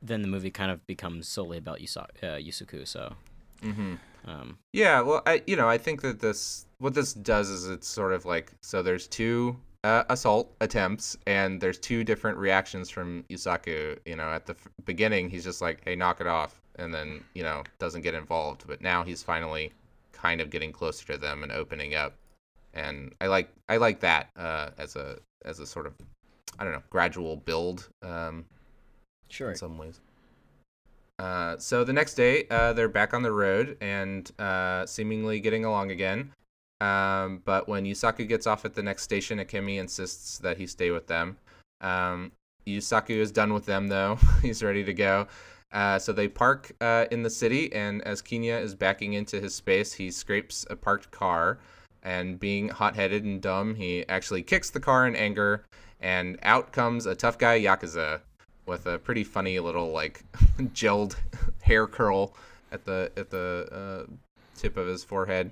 [0.00, 2.86] then the movie kind of becomes solely about Yusa, uh, Yusaku.
[2.86, 3.14] So.
[3.62, 3.94] Mm-hmm.
[4.24, 7.88] Um, yeah, well, I you know I think that this what this does is it's
[7.88, 13.24] sort of like so there's two uh, assault attempts and there's two different reactions from
[13.28, 13.98] Yusaku.
[14.06, 17.22] You know, at the f- beginning he's just like, "Hey, knock it off," and then
[17.34, 18.64] you know doesn't get involved.
[18.66, 19.72] But now he's finally
[20.12, 22.14] kind of getting closer to them and opening up,
[22.74, 25.94] and I like I like that uh, as a as a sort of
[26.58, 27.88] I don't know gradual build.
[28.02, 28.44] Um,
[29.28, 29.50] sure.
[29.50, 30.00] In some ways.
[31.18, 35.64] Uh, so the next day, uh, they're back on the road and uh, seemingly getting
[35.64, 36.32] along again.
[36.80, 40.90] Um, but when Yusaku gets off at the next station, Akemi insists that he stay
[40.90, 41.36] with them.
[41.80, 42.32] Um,
[42.66, 44.18] Yusaku is done with them, though.
[44.42, 45.28] He's ready to go.
[45.72, 49.54] Uh, so they park uh, in the city, and as Kenya is backing into his
[49.54, 51.58] space, he scrapes a parked car.
[52.04, 55.64] And being hot headed and dumb, he actually kicks the car in anger,
[56.00, 58.20] and out comes a tough guy Yakuza
[58.66, 60.24] with a pretty funny little, like,
[60.74, 61.16] gelled
[61.62, 62.34] hair curl
[62.72, 63.68] at the, at the
[64.08, 64.12] uh,
[64.56, 65.50] tip of his forehead.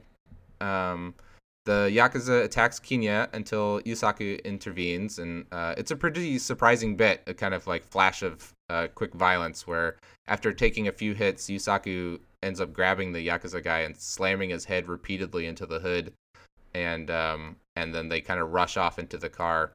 [0.60, 1.14] Um,
[1.66, 7.34] the Yakuza attacks Kenya until Yusaku intervenes, and uh, it's a pretty surprising bit, a
[7.34, 9.96] kind of like flash of uh, quick violence where
[10.28, 14.64] after taking a few hits, Yusaku ends up grabbing the yakuza guy and slamming his
[14.64, 16.12] head repeatedly into the hood,
[16.74, 19.72] and um, and then they kind of rush off into the car.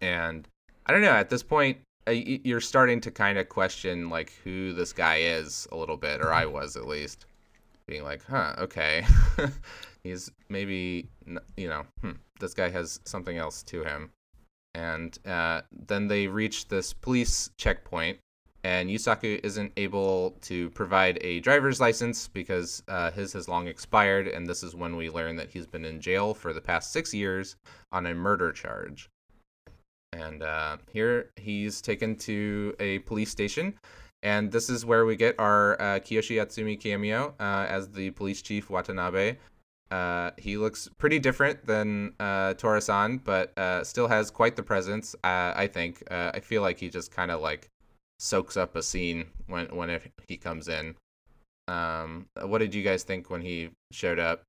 [0.00, 0.46] And
[0.86, 1.12] I don't know.
[1.12, 5.66] At this point, uh, you're starting to kind of question like who this guy is
[5.72, 7.24] a little bit, or I was at least,
[7.86, 9.06] being like, huh, okay,
[10.04, 11.08] he's maybe
[11.56, 14.10] you know, hmm, this guy has something else to him.
[14.74, 18.18] And uh, then they reach this police checkpoint
[18.64, 24.28] and Yusaku isn't able to provide a driver's license because uh, his has long expired,
[24.28, 27.12] and this is when we learn that he's been in jail for the past six
[27.12, 27.56] years
[27.90, 29.10] on a murder charge.
[30.12, 33.74] And uh, here he's taken to a police station,
[34.22, 38.42] and this is where we get our uh, Kiyoshi Atsumi cameo uh, as the police
[38.42, 39.38] chief Watanabe.
[39.92, 43.52] Uh, he looks pretty different than uh, Tora-san, but
[43.86, 45.14] still has quite the presence.
[45.22, 46.02] I think.
[46.10, 47.68] I feel like he just kind of like
[48.18, 50.94] soaks up a scene when when he comes in.
[51.68, 54.42] Um, what did you guys think when he showed up?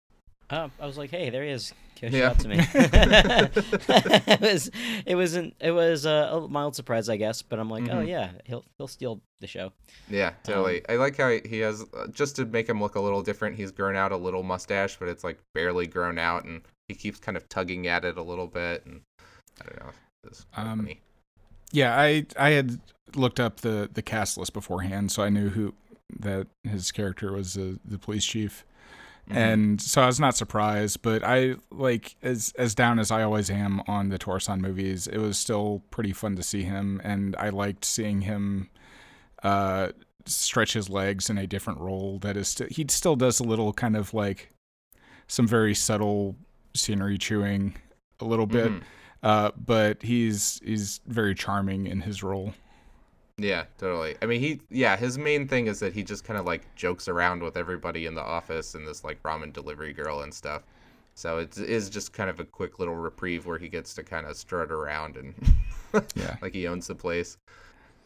[0.49, 2.34] Uh, I was like, "Hey, there he is." Kiyoshi yeah.
[2.34, 2.58] to me.
[4.34, 4.71] it was
[5.06, 7.97] it wasn't it was a, a, mild surprise, I guess, but I'm like, oh, mm-hmm.
[7.99, 9.71] "Oh yeah, he'll he'll steal the show."
[10.10, 10.86] Yeah, totally.
[10.86, 13.56] Um, I like how he has uh, just to make him look a little different.
[13.56, 17.19] He's grown out a little mustache, but it's like barely grown out, and he keeps
[17.19, 18.86] kind of tugging at it a little bit.
[18.86, 19.01] And
[19.62, 19.91] I don't know.
[20.25, 21.01] It's um, funny.
[21.71, 22.79] Yeah, I I had
[23.15, 25.73] looked up the the cast list beforehand, so I knew who
[26.19, 28.65] that his character was the the police chief.
[29.29, 29.38] Mm-hmm.
[29.38, 33.49] And so I was not surprised, but I like as as down as I always
[33.49, 37.49] am on the Tora-san movies, it was still pretty fun to see him and I
[37.49, 38.69] liked seeing him
[39.43, 39.89] uh
[40.25, 43.73] stretch his legs in a different role that is st- he still does a little
[43.73, 44.51] kind of like
[45.27, 46.38] some very subtle
[46.73, 47.75] scenery chewing
[48.19, 48.71] a little bit.
[48.71, 48.83] Mm-hmm
[49.23, 52.53] uh, but he's he's very charming in his role.
[53.38, 54.15] Yeah, totally.
[54.22, 57.08] I mean, he yeah, his main thing is that he just kind of like jokes
[57.08, 60.63] around with everybody in the office and this like ramen delivery girl and stuff.
[61.15, 64.26] So it is just kind of a quick little reprieve where he gets to kind
[64.28, 65.34] of strut around and
[66.15, 67.38] yeah, like he owns the place.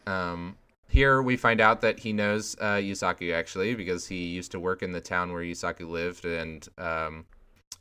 [0.06, 0.56] Um,
[0.88, 4.82] here we find out that he knows uh, Yusaku actually because he used to work
[4.82, 7.26] in the town where Yusaku lived and um,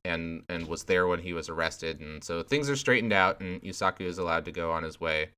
[0.03, 2.01] and and was there when he was arrested.
[2.01, 5.29] And so things are straightened out, and Yusaku is allowed to go on his way.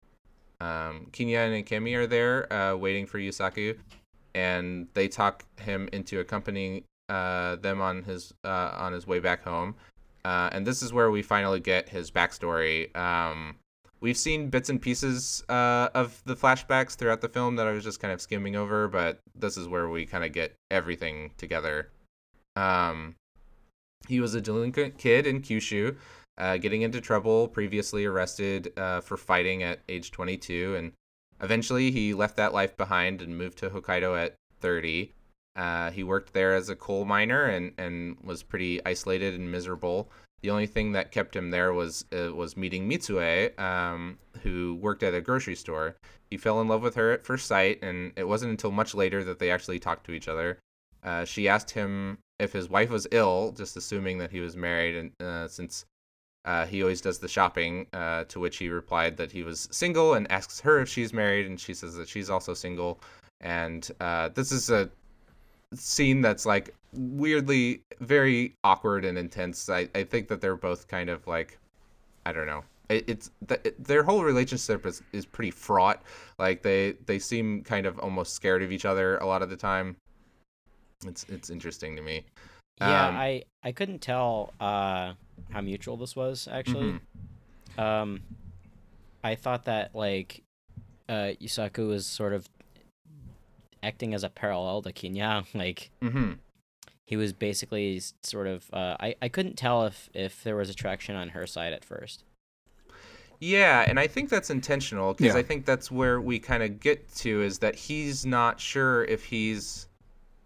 [0.62, 3.78] Um, Kinya and Kemi are there, uh, waiting for Yusaku,
[4.36, 9.43] and they talk him into accompanying uh, them on his uh, on his way back
[9.43, 9.76] home.
[10.26, 12.95] Uh, and this is where we finally get his backstory.
[12.95, 13.56] Um,
[14.02, 17.84] we've seen bits and pieces uh, of the flashbacks throughout the film that I was
[17.84, 21.89] just kind of skimming over, but this is where we kind of get everything together.
[22.56, 23.15] Um,
[24.08, 25.95] he was a delinquent kid in Kyushu,
[26.39, 30.93] uh, getting into trouble, previously arrested uh, for fighting at age 22, and
[31.41, 35.13] eventually he left that life behind and moved to Hokkaido at 30.
[35.56, 40.10] Uh, he worked there as a coal miner and, and was pretty isolated and miserable.
[40.41, 45.04] The only thing that kept him there was uh, was meeting Mitsue, um, who worked
[45.04, 45.97] at a grocery store.
[46.32, 49.23] He fell in love with her at first sight, and it wasn't until much later
[49.25, 50.58] that they actually talked to each other.
[51.04, 54.95] Uh, she asked him if his wife was ill, just assuming that he was married,
[54.95, 55.84] and uh, since
[56.45, 60.13] uh, he always does the shopping, uh, to which he replied that he was single
[60.13, 62.99] and asks her if she's married, and she says that she's also single.
[63.41, 64.89] And uh, this is a
[65.73, 69.69] scene that's like weirdly very awkward and intense.
[69.69, 71.58] I, I think that they're both kind of like,
[72.25, 72.63] I don't know.
[72.89, 76.02] It, it's the, their whole relationship is, is pretty fraught.
[76.39, 79.58] Like they they seem kind of almost scared of each other a lot of the
[79.58, 79.95] time.
[81.06, 82.25] It's it's interesting to me.
[82.82, 85.13] Yeah, um, I I couldn't tell uh,
[85.52, 86.99] how mutual this was actually.
[87.78, 87.80] Mm-hmm.
[87.80, 88.21] Um,
[89.23, 90.43] I thought that like
[91.08, 92.47] uh, Yusaku was sort of
[93.82, 95.91] acting as a parallel to Kinya, like.
[96.02, 96.34] Mm-hmm.
[97.06, 98.69] He was basically sort of.
[98.71, 102.23] Uh, I I couldn't tell if if there was attraction on her side at first.
[103.39, 105.39] Yeah, and I think that's intentional because yeah.
[105.39, 109.23] I think that's where we kind of get to is that he's not sure if
[109.23, 109.88] he's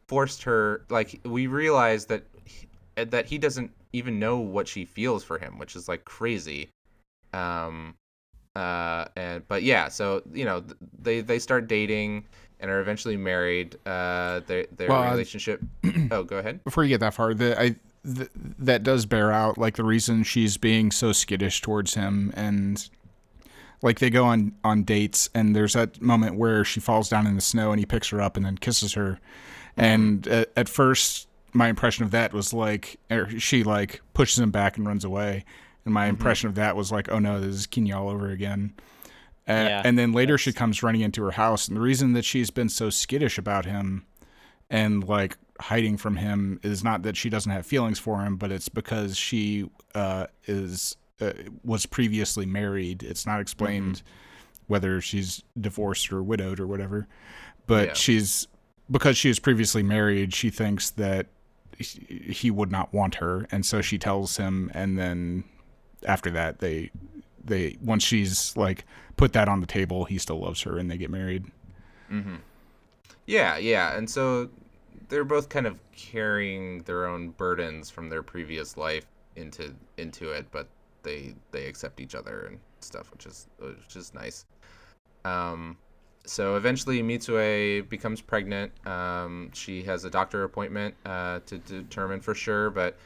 [0.07, 5.23] forced her like we realize that he, that he doesn't even know what she feels
[5.23, 6.69] for him, which is like crazy.
[7.33, 7.95] Um
[8.55, 10.63] uh and but yeah, so you know,
[11.01, 12.25] they they start dating
[12.59, 13.75] and are eventually married.
[13.85, 15.61] Uh their their well, relationship
[16.11, 16.63] Oh, go ahead.
[16.63, 17.75] Before you get that far, the I
[18.05, 18.29] th-
[18.59, 22.89] that does bear out like the reason she's being so skittish towards him and
[23.81, 27.35] like they go on on dates and there's that moment where she falls down in
[27.35, 29.19] the snow and he picks her up and then kisses her
[29.77, 34.51] and at, at first, my impression of that was like, er, she like pushes him
[34.51, 35.45] back and runs away.
[35.85, 36.11] And my mm-hmm.
[36.11, 38.73] impression of that was like, oh no, this is Kinya all over again.
[39.47, 42.25] Uh, Yeah, and then later she comes running into her house, and the reason that
[42.25, 44.05] she's been so skittish about him
[44.69, 48.51] and like hiding from him is not that she doesn't have feelings for him, but
[48.51, 51.33] it's because she uh, is uh,
[51.63, 53.03] was previously married.
[53.03, 54.01] It's not explained
[54.67, 57.07] whether she's divorced or widowed or whatever,
[57.67, 57.93] but Yeah.
[57.93, 58.47] she's
[58.89, 60.33] because she was previously married.
[60.33, 61.27] She thinks that
[61.77, 65.43] he would not want her, and so she tells him, and then
[66.05, 66.91] after that they
[67.43, 68.85] they once she's like
[69.17, 71.45] put that on the table, he still loves her, and they get married.
[72.11, 72.35] Mm-hmm.
[73.25, 74.49] Yeah, yeah, and so
[75.09, 79.05] they're both kind of carrying their own burdens from their previous life
[79.35, 80.67] into into it, but
[81.03, 84.45] they they accept each other and stuff, which is which is nice.
[85.25, 85.77] Um,
[86.25, 88.71] so eventually Mitsue becomes pregnant.
[88.87, 92.97] Um, she has a doctor appointment uh, to determine for sure, but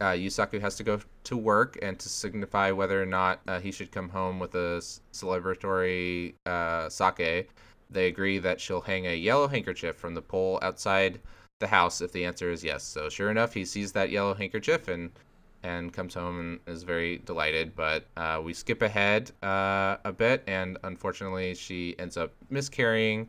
[0.00, 3.72] uh, Yusaku has to go to work and to signify whether or not uh, he
[3.72, 4.80] should come home with a
[5.12, 7.50] celebratory uh, sake.
[7.90, 11.20] They agree that she'll hang a yellow handkerchief from the pole outside
[11.58, 12.84] the house if the answer is yes.
[12.84, 15.10] So sure enough, he sees that yellow handkerchief and
[15.62, 17.74] and comes home and is very delighted.
[17.74, 23.28] But uh, we skip ahead uh, a bit, and unfortunately, she ends up miscarrying.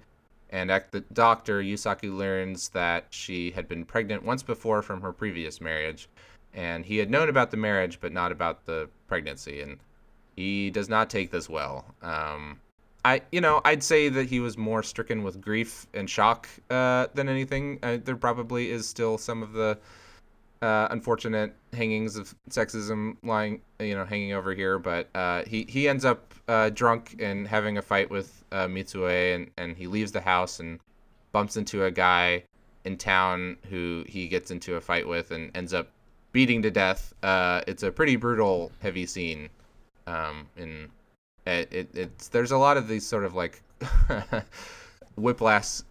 [0.51, 5.13] And at the doctor, Yusaku learns that she had been pregnant once before from her
[5.13, 6.09] previous marriage,
[6.53, 9.61] and he had known about the marriage but not about the pregnancy.
[9.61, 9.77] And
[10.35, 11.85] he does not take this well.
[12.01, 12.59] Um,
[13.05, 17.07] I, you know, I'd say that he was more stricken with grief and shock uh,
[17.13, 17.79] than anything.
[17.81, 19.77] Uh, there probably is still some of the
[20.61, 24.79] uh, unfortunate hangings of sexism lying, you know, hanging over here.
[24.79, 29.35] But uh, he he ends up uh, drunk and having a fight with uh, Mitsue,
[29.35, 30.79] and and he leaves the house and
[31.31, 32.43] bumps into a guy
[32.85, 35.89] in town who he gets into a fight with and ends up
[36.31, 37.13] beating to death.
[37.23, 39.49] Uh, it's a pretty brutal, heavy scene.
[40.07, 40.89] Um, in
[41.45, 43.61] it, it it's there's a lot of these sort of like
[45.15, 45.81] whiplash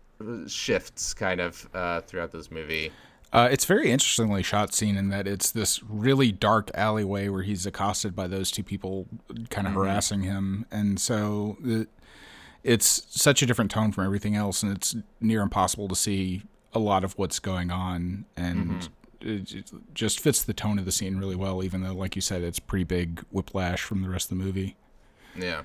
[0.47, 2.93] shifts kind of uh, throughout this movie.
[3.33, 7.67] Uh, it's very interestingly shot scene in that it's this really dark alleyway where he's
[7.67, 9.07] accosted by those two people
[9.51, 10.65] kind of harassing him.
[10.71, 11.89] And so it,
[12.65, 16.79] it's such a different tone from everything else, and it's near impossible to see a
[16.79, 18.25] lot of what's going on.
[18.37, 18.89] And
[19.21, 22.23] it, it just fits the tone of the scene really well, even though, like you
[22.23, 24.77] said, it's pretty big whiplash from the rest of the movie.
[25.37, 25.63] Yeah.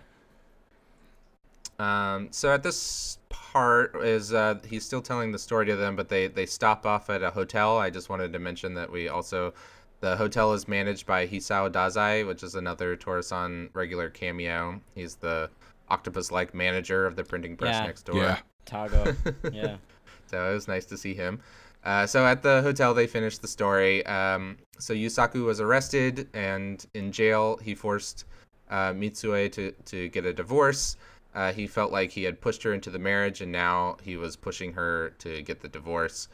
[1.83, 6.09] Um, so at this part is uh, he's still telling the story to them, but
[6.09, 7.77] they they stop off at a hotel.
[7.77, 9.53] I just wanted to mention that we also
[9.99, 14.81] the hotel is managed by Hisao Dazai, which is another Torasan regular cameo.
[14.95, 15.49] He's the
[15.89, 17.85] octopus-like manager of the printing press Yeah.
[17.85, 18.17] next door.
[18.17, 18.39] Yeah.
[18.65, 19.15] Tako.
[19.53, 19.77] yeah.
[20.25, 21.41] So it was nice to see him.
[21.83, 24.03] Uh, so at the hotel, they finished the story.
[24.07, 28.25] Um, so Yusaku was arrested, and in jail, he forced
[28.71, 30.97] uh, Mitsue to, to get a divorce.
[31.35, 34.35] Uh, he felt like he had pushed her into the marriage, and now he was
[34.35, 36.27] pushing her to get the divorce.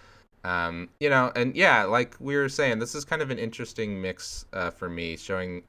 [0.43, 4.01] Um, you know, and yeah, like we were saying, this is kind of an interesting
[4.01, 5.63] mix uh, for me, showing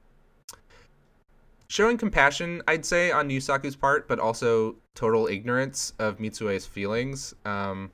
[1.67, 7.33] showing compassion, I'd say, on Yusaku's part, but also total ignorance of Mitsue's feelings.
[7.45, 7.91] Um,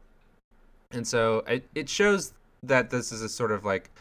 [0.91, 2.33] and so it, it shows
[2.63, 3.91] that this is a sort of like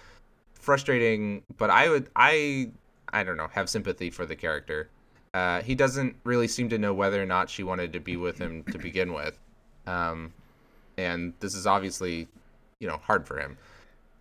[0.55, 2.71] frustrating, but I would, I,
[3.13, 4.89] I don't know, have sympathy for the character.
[5.37, 8.39] Uh, he doesn't really seem to know whether or not she wanted to be with
[8.39, 9.39] him to begin with.
[9.87, 10.33] Um,
[10.97, 12.27] and this is obviously,
[12.81, 13.59] you know, hard for him.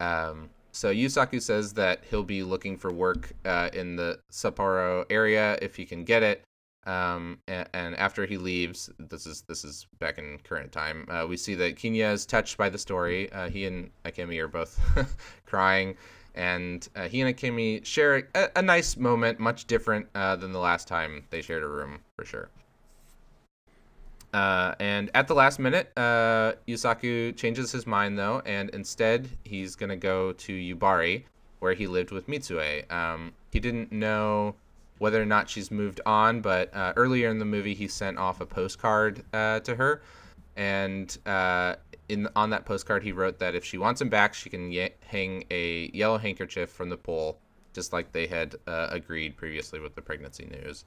[0.02, 5.58] Um, so Yusaku says that he'll be looking for work uh, in the Sapporo area
[5.62, 6.44] if he can get it.
[6.86, 11.08] Um, and, and after he leaves, this is this is back in current time.
[11.10, 13.32] Uh, we see that Kinya is touched by the story.
[13.32, 14.78] Uh, he and Akemi are both
[15.46, 15.96] crying,
[16.36, 20.60] and uh, he and Akemi share a, a nice moment, much different uh, than the
[20.60, 22.50] last time they shared a room for sure.
[24.34, 29.78] Uh, and at the last minute, uh, Yusaku changes his mind though, and instead he's
[29.78, 31.24] gonna go to Yubari,
[31.60, 32.92] where he lived with Mitsue.
[32.92, 34.56] Um, he didn't know
[34.98, 38.42] whether or not she's moved on, but uh, earlier in the movie he sent off
[38.42, 40.02] a postcard uh, to her,
[40.58, 41.76] and uh,
[42.10, 44.92] in on that postcard he wrote that if she wants him back, she can y-
[45.08, 47.40] hang a yellow handkerchief from the pole,
[47.74, 50.86] just like they had uh, agreed previously with the pregnancy news.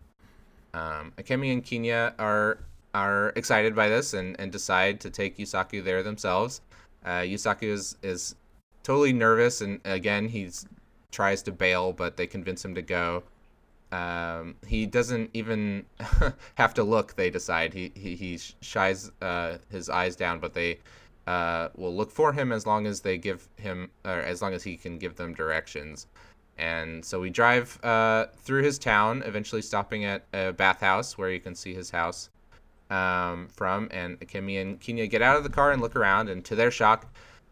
[0.75, 2.59] Um, Akemi and Kenya are
[2.95, 6.63] are excited by this and, and decide to take Yusaku there themselves.
[7.05, 8.35] Uh, Yusaku is, is
[8.83, 10.67] totally nervous and again he's
[11.11, 13.23] tries to bail, but they convince him to go.
[13.93, 15.87] Um, he doesn't even
[16.57, 17.15] have to look.
[17.15, 20.79] They decide he he, he shies uh, his eyes down, but they
[21.29, 24.63] uh, will look for him as long as they give him or as long as
[24.63, 26.07] he can give them directions.
[26.57, 31.39] And so we drive uh, through his town, eventually stopping at a bathhouse where you
[31.39, 32.31] can see his house
[32.89, 33.89] um, from.
[33.91, 36.71] And Akemi and Kenya get out of the car and look around, and to their
[36.71, 37.07] shock,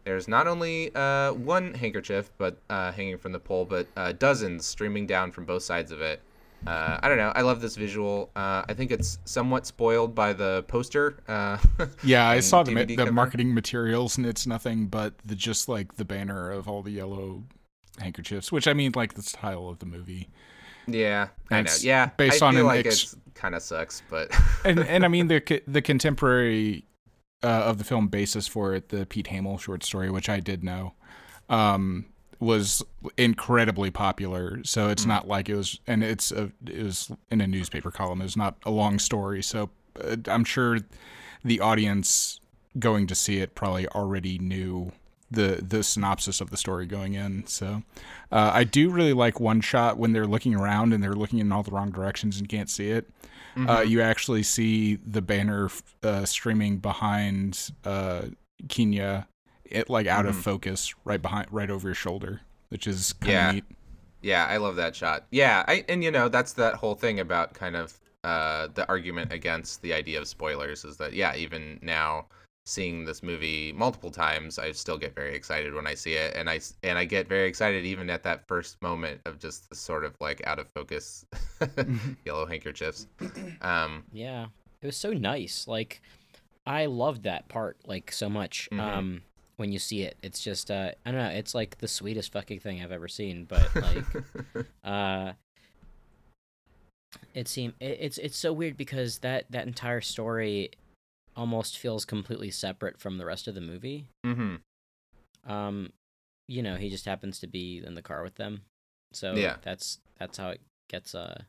[0.05, 4.65] there's not only uh, one handkerchief, but uh, hanging from the pole, but uh, dozens
[4.65, 6.23] streaming down from both sides of it.
[6.67, 7.33] Uh, I don't know.
[7.35, 8.31] I love this visual.
[8.35, 11.19] Uh, I think it's somewhat spoiled by the poster.
[11.29, 11.59] Uh,
[12.03, 15.95] yeah, I saw the, ma- the marketing materials, and it's nothing but the just like
[15.97, 17.45] the banner of all the yellow
[17.99, 18.51] handkerchiefs.
[18.51, 20.29] Which I mean, like the style of the movie,
[20.87, 21.73] Yeah, I know.
[21.81, 24.31] Yeah, based I on feel an like ex- kind of sucks, but
[24.65, 26.85] and and I mean the the contemporary
[27.43, 30.65] uh, of the film basis for it, the Pete Hamill short story, which I did
[30.65, 30.95] know,
[31.49, 32.07] um,
[32.41, 32.83] was
[33.17, 34.63] incredibly popular.
[34.65, 38.21] So it's not like it was, and it's a, it was in a newspaper column.
[38.21, 39.43] It was not a long story.
[39.43, 39.71] So
[40.03, 40.79] uh, I'm sure
[41.45, 42.41] the audience
[42.79, 44.93] going to see it probably already knew
[45.31, 47.47] the the synopsis of the story going in.
[47.47, 47.83] So
[48.31, 51.51] uh, I do really like one shot when they're looking around and they're looking in
[51.51, 53.09] all the wrong directions and can't see it.
[53.57, 55.71] Uh, you actually see the banner
[56.03, 58.23] uh, streaming behind uh,
[58.69, 59.27] Kenya,
[59.71, 63.33] it like out of focus, right behind, right over your shoulder, which is kind of
[63.33, 63.53] Yeah.
[63.53, 63.65] neat.
[64.23, 65.27] yeah, I love that shot.
[65.31, 69.33] Yeah, I and you know that's that whole thing about kind of uh, the argument
[69.33, 72.27] against the idea of spoilers is that yeah, even now
[72.69, 76.51] seeing this movie multiple times, I still get very excited when I see it, and
[76.51, 80.05] I and I get very excited even at that first moment of just the sort
[80.05, 81.25] of like out of focus
[82.25, 83.07] yellow handkerchiefs.
[83.63, 84.47] Um, Yeah,
[84.83, 85.67] it was so nice.
[85.69, 86.03] Like,
[86.67, 88.69] I loved that part like so much.
[88.73, 88.81] Mhm.
[88.81, 89.23] Um,
[89.57, 91.29] when you see it, it's just uh, I don't know.
[91.31, 93.45] It's like the sweetest fucking thing I've ever seen.
[93.45, 94.05] But like,
[94.85, 95.33] uh,
[97.35, 100.71] it seemed it, it's it's so weird because that that entire story
[101.37, 104.09] almost feels completely separate from the rest of the movie.
[104.25, 104.57] hmm
[105.47, 105.93] Um,
[106.49, 108.63] you know, he just happens to be in the car with them,
[109.13, 109.57] so Yeah.
[109.63, 111.43] that's that's how it gets uh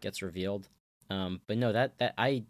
[0.00, 0.68] gets revealed.
[1.10, 2.44] Um, but no, that that I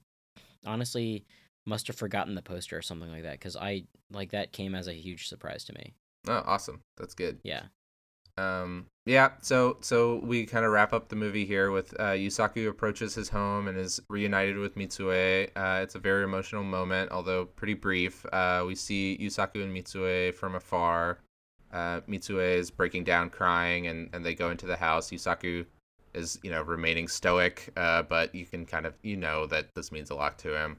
[0.66, 1.24] honestly
[1.66, 4.86] must have forgotten the poster or something like that because I like that came as
[4.88, 5.94] a huge surprise to me.
[6.28, 6.80] Oh, awesome.
[6.96, 7.38] That's good.
[7.42, 7.64] Yeah,
[8.36, 12.68] Um, yeah, so so we kind of wrap up the movie here with uh, Yusaku
[12.68, 15.48] approaches his home and is reunited with Mitsue.
[15.54, 18.26] Uh, it's a very emotional moment, although pretty brief.
[18.32, 21.18] Uh, we see Yusaku and Mitsue from afar.
[21.72, 25.10] Uh, Mitsue is breaking down, crying, and, and they go into the house.
[25.10, 25.66] Yusaku
[26.14, 29.92] is, you know, remaining stoic, uh, but you can kind of, you know, that this
[29.92, 30.78] means a lot to him.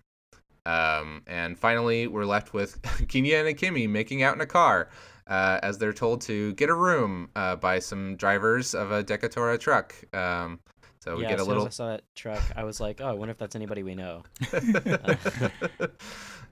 [0.66, 4.90] Um, and finally, we're left with Kinya and Akemi making out in a car
[5.28, 9.60] uh, as they're told to get a room uh, by some drivers of a Dekotora
[9.60, 9.96] truck.
[10.14, 10.60] Um,
[11.00, 11.30] so we yeah.
[11.30, 11.68] get a as little.
[11.68, 13.94] as I saw that truck, I was like, oh, I wonder if that's anybody we
[13.94, 14.24] know.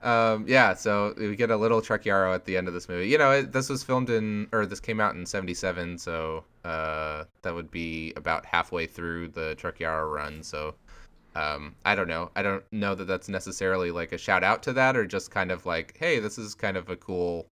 [0.03, 3.07] um, yeah, so we get a little Truck Yaro at the end of this movie.
[3.07, 7.23] You know, it, this was filmed in, or this came out in '77, so uh,
[7.41, 10.43] that would be about halfway through the Truck Yaro run.
[10.43, 10.75] So
[11.35, 12.31] um, I don't know.
[12.35, 15.51] I don't know that that's necessarily like a shout out to that, or just kind
[15.51, 17.47] of like, hey, this is kind of a cool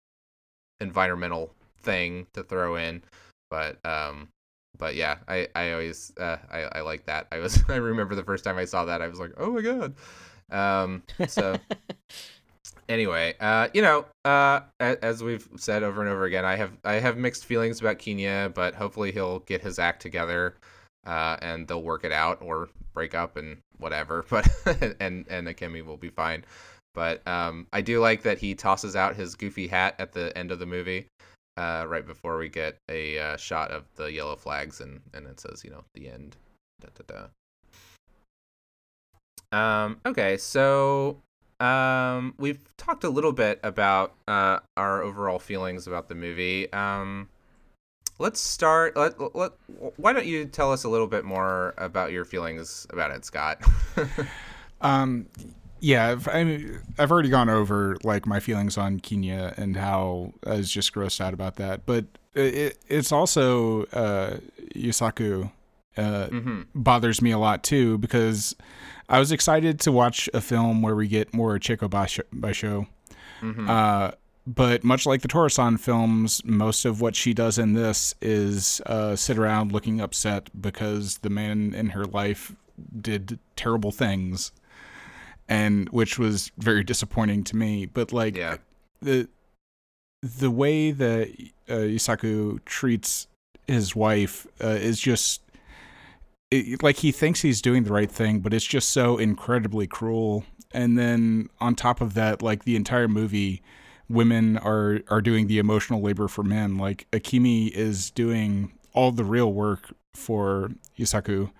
[0.82, 3.04] environmental thing to throw in.
[3.50, 4.30] But um,
[4.78, 7.28] but yeah, I I always uh, I I like that.
[7.32, 9.62] I was I remember the first time I saw that, I was like, oh my
[9.62, 9.96] god.
[10.52, 11.58] Um, so
[12.90, 16.94] anyway, uh, you know, uh, as we've said over and over again, I have I
[16.94, 20.56] have mixed feelings about Kenya, but hopefully he'll get his act together,
[21.06, 24.26] uh, and they'll work it out or break up and whatever.
[24.30, 24.47] But
[25.00, 26.45] and and Akemi will be fine.
[26.93, 30.52] But um, I do like that he tosses out his goofy hat at the end
[30.52, 31.08] of the movie,
[31.56, 35.39] uh, right before we get a uh, shot of the yellow flags, and and it
[35.39, 36.36] says, you know, the end.
[36.82, 37.28] Da, da, da.
[39.52, 41.22] Um, okay, so
[41.60, 46.72] um, we've talked a little bit about uh, our overall feelings about the movie.
[46.72, 47.30] Um,
[48.20, 48.95] let's start.
[48.95, 49.51] Let, let,
[49.97, 53.61] why don't you tell us a little bit more about your feelings about it, Scott?
[54.82, 55.28] Um,
[55.82, 60.34] yeah, I've, I mean, I've already gone over like my feelings on Kenya and how
[60.45, 61.86] I was just grossed out about that.
[61.86, 64.38] But it, it's also uh,
[64.76, 65.51] Yusaku
[65.97, 68.55] uh, hmm bothers me a lot too because
[69.09, 72.22] I was excited to watch a film where we get more Chieko Baisho.
[72.34, 72.88] Baisho.
[73.41, 74.11] hmm Uh,
[74.56, 79.16] but much like the Torasan films, most of what she does in this is uh,
[79.16, 82.56] sit around looking upset because the man in her life
[83.00, 84.52] did terrible things,
[85.47, 87.86] and which was very disappointing to me.
[87.86, 88.58] But like Yeah.
[89.02, 89.30] the
[90.22, 91.30] the way that
[91.70, 93.28] uh, Isaku treats
[93.68, 95.41] his wife uh, is just
[96.50, 100.43] it, like he thinks he's doing the right thing, but it's just so incredibly cruel.
[100.72, 103.62] And then on top of that, like the entire movie,
[104.10, 106.78] women are are doing the emotional labor for men.
[106.78, 111.51] Like Akimi is doing all the real work for Isaku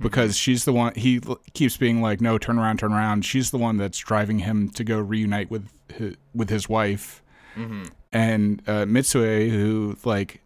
[0.00, 3.50] because she's the one he l- keeps being like no turn around turn around she's
[3.52, 7.22] the one that's driving him to go reunite with his, with his wife
[7.56, 7.82] Mm-hmm.
[8.12, 10.40] and uh, Mitsue who like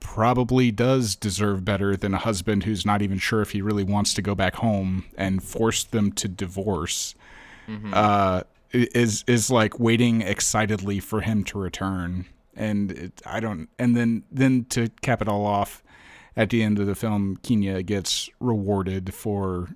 [0.00, 4.12] probably does deserve better than a husband who's not even sure if he really wants
[4.14, 7.14] to go back home and force them to divorce
[7.68, 7.92] Mm-hmm.
[7.94, 8.40] uh,
[8.72, 12.26] is is like waiting excitedly for him to return.
[12.54, 15.82] And it, I don't and then then to cap it all off
[16.36, 19.70] at the end of the film Kenya gets rewarded for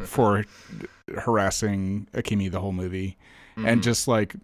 [0.00, 0.44] for
[1.18, 3.16] harassing Akimi the whole movie.
[3.56, 3.66] Mm-hmm.
[3.66, 4.36] and just like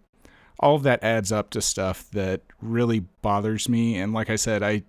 [0.59, 3.97] all of that adds up to stuff that really bothers me.
[3.97, 4.83] And like i said i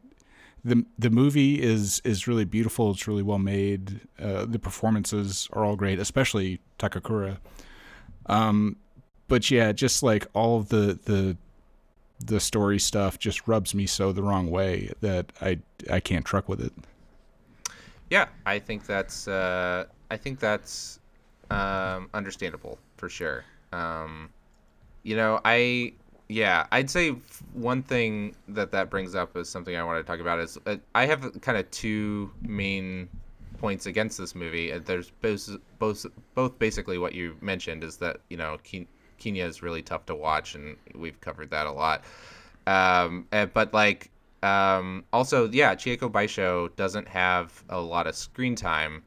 [0.64, 2.90] the the movie is is really beautiful.
[2.90, 4.00] It's really well made.
[4.20, 7.38] Uh, the performances are all great especially takakura.
[8.26, 8.76] Um
[9.28, 11.36] but yeah just like all of the the
[12.20, 15.58] the story stuff just rubs me so the wrong way that i
[15.90, 16.72] i can't truck with it
[18.10, 21.00] Yeah, I think that's uh, I think that's
[21.50, 23.44] um, understandable for sure.
[23.72, 24.30] Um,
[25.04, 25.94] you know, I
[26.28, 27.10] yeah, I'd say
[27.52, 30.76] one thing that that brings up is something I want to talk about is uh,
[30.94, 33.08] I have kind of two main
[33.58, 34.72] points against this movie.
[34.72, 38.58] Uh, There's both both both basically what you mentioned is that you know
[39.18, 42.04] Kenya is really tough to watch, and we've covered that a lot.
[42.66, 44.10] Um, eh, but like
[44.42, 49.02] um, also, yeah, Chieko Baisho doesn't have a lot of screen time,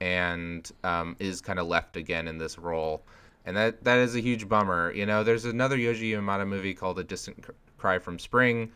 [0.00, 3.02] and um, is kind of left again in this role,
[3.44, 4.92] and that that is a huge bummer.
[4.92, 7.44] You know, there's another Yoji Yamada movie called A Distant
[7.78, 8.72] Cry from Spring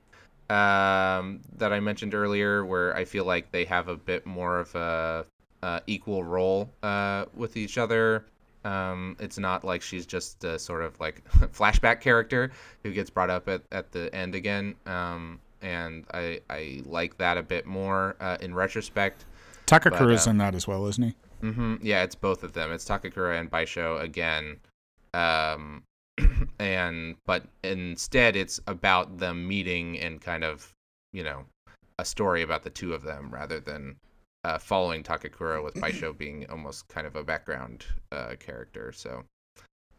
[0.50, 4.74] um, that I mentioned earlier, where I feel like they have a bit more of
[4.74, 5.26] a
[5.62, 8.26] uh, equal role uh, with each other.
[8.66, 12.50] Um, it's not like she's just a sort of like flashback character
[12.82, 14.74] who gets brought up at, at the end again.
[14.86, 19.24] Um, and I, I like that a bit more uh, in retrospect.
[19.66, 22.72] takakura's uh, in that as well isn't he hmm Yeah, it's both of them.
[22.72, 24.56] It's Takakura and Baisho again.
[25.14, 25.82] Um,
[26.58, 30.72] and but instead, it's about them meeting and kind of,
[31.12, 31.44] you know,
[31.98, 33.96] a story about the two of them rather than
[34.46, 38.92] uh, following Takakura with Baisho being almost kind of a background uh, character.
[38.92, 39.24] So,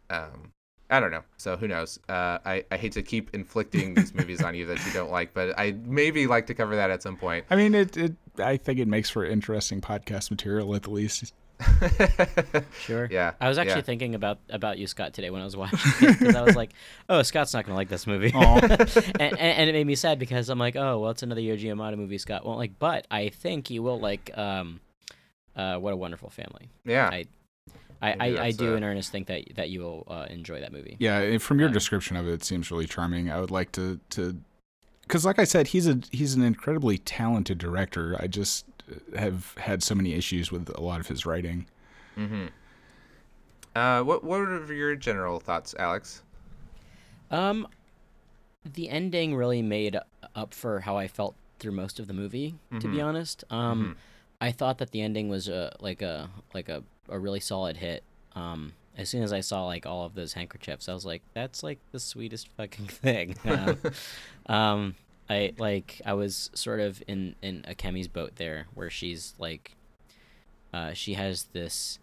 [0.09, 0.53] um,
[0.89, 1.23] I don't know.
[1.35, 1.99] So who knows?
[2.07, 5.33] Uh, I I hate to keep inflicting these movies on you that you don't like,
[5.33, 7.45] but I maybe like to cover that at some point.
[7.49, 11.33] i mean it, it i think it makes for interesting podcast material at the least
[12.81, 13.07] Sure.
[13.11, 13.81] Yeah, I was actually yeah.
[13.81, 16.71] thinking about about you, Scott, today when I was watching it because I was like,
[17.09, 18.71] "Oh, Scott's not gonna like this movie," and,
[19.19, 21.97] and, and it made me sad because I'm like, "Oh, well, it's another Yoji Yamada
[21.97, 24.35] movie Scott won't like," but I think you will like.
[24.37, 24.79] Um,
[25.55, 26.69] uh, what a wonderful family.
[26.85, 27.09] yeah.
[27.11, 27.25] I-
[27.99, 30.71] I, I, I do uh, in earnest think that that you will uh, enjoy that
[30.71, 30.97] movie.
[30.99, 31.73] Yeah, from your Yeah.
[31.73, 33.31] description of it, it seems really charming.
[33.31, 34.39] I would like to to
[35.01, 38.15] because, like I said, he's a he's an incredibly talented director.
[38.19, 38.65] I just
[39.17, 41.65] have had so many issues with a lot of his writing.
[42.17, 42.47] Mm-hmm.
[43.75, 46.23] Uh, what what are your general thoughts, Alex?
[47.29, 47.67] Um,
[48.73, 49.97] the ending really made
[50.35, 52.55] up for how I felt through most of the movie.
[52.79, 53.05] To be Mhm.
[53.05, 53.95] honest, um,
[54.41, 58.03] I thought that the ending was a like a like a, a really solid hit.
[58.35, 61.61] Um, as soon as I saw like all of those handkerchiefs, I was like, "That's
[61.63, 63.77] like the sweetest fucking thing." Um,
[64.55, 64.95] um,
[65.29, 69.75] I like I was sort of in in Akemi's boat there, where she's like,
[70.73, 71.99] uh, she has this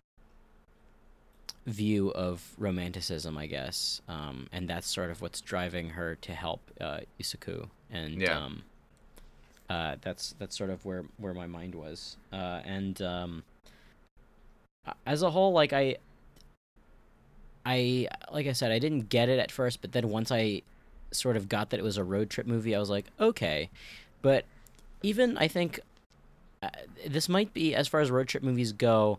[1.66, 6.60] view of romanticism, I guess, um, and that's sort of what's driving her to help
[6.80, 8.38] uh, Isaku, and Yeah.
[8.44, 8.62] um,
[9.70, 13.42] uh, that's that's sort of where where my mind was, uh, and um,
[15.06, 15.96] as a whole, like I,
[17.64, 20.60] I like I said, I didn't get it at first, but then once I
[21.14, 23.70] sort of got that it was a road trip movie, I was like, okay,
[24.22, 24.44] but
[25.02, 25.80] even I think
[26.62, 26.68] uh,
[27.06, 29.18] this might be as far as road trip movies go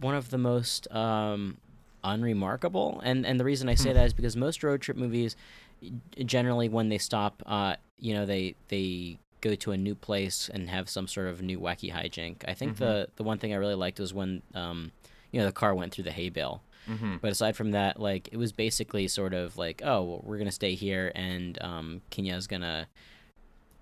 [0.00, 1.56] one of the most um,
[2.04, 3.00] unremarkable.
[3.04, 3.96] And and the reason i say Hmm.
[3.96, 5.36] that is because most road trip movies
[6.24, 10.70] generally when they stop uh, you know they they go to a new place and
[10.70, 12.36] have some sort of new wacky hijink.
[12.46, 14.92] I think the the one thing i really liked was when um,
[15.32, 17.16] you know the car went through the hay bale Mm-hmm.
[17.20, 20.50] but aside from that, like it was basically sort of like, oh, well, we're gonna
[20.50, 22.86] stay here, and um, Kenya's gonna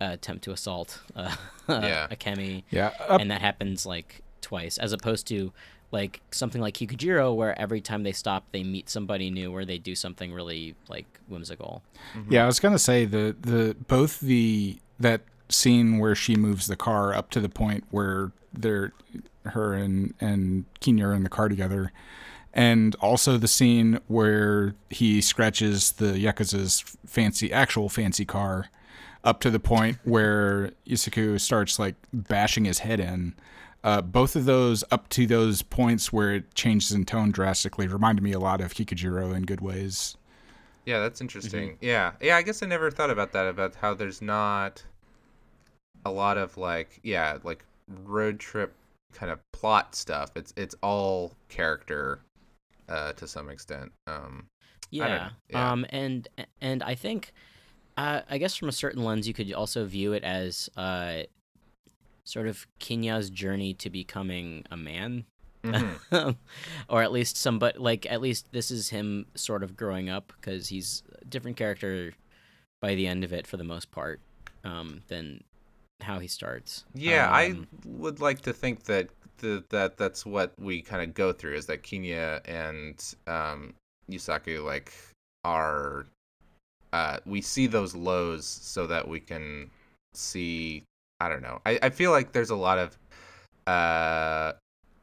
[0.00, 1.34] uh, attempt to assault uh,
[1.68, 2.08] Yeah.
[2.10, 5.52] Akemi, Yeah, up, and that happens like twice, as opposed to
[5.92, 9.78] like something like Kikujiro, where every time they stop, they meet somebody new, or they
[9.78, 11.82] do something really like whimsical.
[12.28, 12.44] yeah.
[12.44, 17.12] I was gonna say the the both the that scene where she moves the car
[17.14, 18.92] up to the point where they're
[19.46, 21.92] her and and Kenya are in the car together,
[22.52, 28.68] and also the scene where he scratches the yakuza's fancy actual fancy car.
[29.24, 33.34] up to the point where Isaku starts like bashing his head in.
[33.82, 38.22] Uh, both of those up to those points where it changes in tone drastically reminded
[38.22, 40.16] me a lot of Kikujiro in good ways.
[40.86, 41.70] Yeah, that's interesting.
[41.72, 41.84] Mm-hmm.
[41.84, 42.36] Yeah, yeah.
[42.36, 44.82] I guess I never thought about that about how there's not
[46.04, 47.64] a lot of like yeah like
[48.04, 48.74] road trip
[49.12, 50.30] kind of plot stuff.
[50.36, 52.20] It's it's all character
[52.90, 53.92] uh, to some extent.
[54.06, 54.48] Um,
[54.90, 55.30] yeah.
[55.48, 55.72] yeah.
[55.72, 56.28] Um, and
[56.60, 57.32] and I think,
[57.96, 61.22] uh, I guess from a certain lens, you could also view it as uh,
[62.24, 65.24] sort of Kinya's journey to becoming a man.
[65.62, 66.30] Mm-hmm.
[66.88, 70.68] or at least somebody like at least this is him sort of growing up because
[70.68, 72.14] he's a different character
[72.80, 74.20] by the end of it for the most part
[74.64, 75.44] um, than
[76.00, 76.86] how he starts.
[76.94, 79.08] Yeah, um, I would like to think that
[79.40, 83.74] that that's what we kind of go through is that Kenya and um,
[84.10, 84.92] Yusaku like
[85.44, 86.06] are
[86.92, 89.70] uh, we see those lows so that we can
[90.14, 90.82] see
[91.20, 91.60] I don't know.
[91.66, 92.98] I, I feel like there's a lot of
[93.66, 94.52] uh,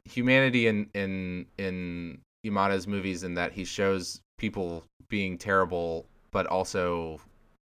[0.04, 7.20] humanity in in in Yamada's movies in that he shows people being terrible but also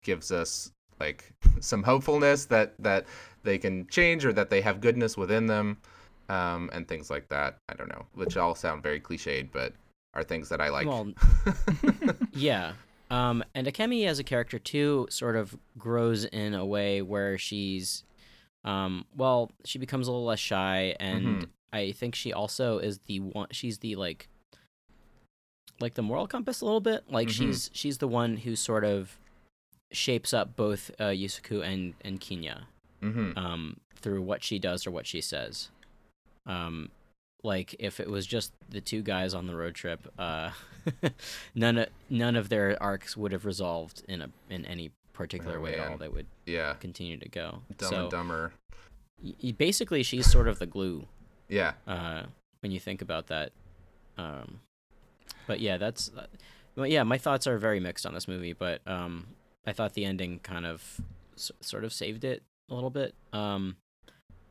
[0.03, 3.05] gives us like some hopefulness that that
[3.43, 5.77] they can change or that they have goodness within them
[6.31, 7.57] um, and things like that.
[7.67, 9.73] I don't know, which all sound very cliched, but
[10.13, 10.87] are things that I like.
[10.87, 11.11] Well,
[12.33, 12.73] yeah.
[13.09, 18.05] Um, and Akemi as a character too sort of grows in a way where she's,
[18.63, 21.43] um, well, she becomes a little less shy, and mm-hmm.
[21.73, 23.47] I think she also is the one.
[23.51, 24.29] She's the like,
[25.81, 27.03] like the moral compass a little bit.
[27.09, 27.47] Like mm-hmm.
[27.47, 29.17] she's she's the one who sort of
[29.91, 32.61] shapes up both uh, Yusaku and and Kinya,
[33.03, 33.37] mm-hmm.
[33.37, 35.67] um, through what she does or what she says.
[36.45, 36.89] Um,
[37.43, 40.51] like if it was just the two guys on the road trip, uh,
[41.55, 45.61] none of none of their arcs would have resolved in a in any particular oh,
[45.61, 45.97] way at all.
[45.97, 47.59] They would yeah continue to go.
[47.77, 48.53] Dumb so, and dumber.
[49.21, 51.05] Y- basically, she's sort of the glue.
[51.47, 51.73] Yeah.
[51.87, 52.23] Uh,
[52.61, 53.51] when you think about that,
[54.17, 54.59] um,
[55.47, 56.11] but yeah, that's.
[56.15, 56.27] Uh,
[56.75, 59.27] well, yeah, my thoughts are very mixed on this movie, but um,
[59.65, 61.01] I thought the ending kind of
[61.35, 63.13] s- sort of saved it a little bit.
[63.33, 63.75] Um,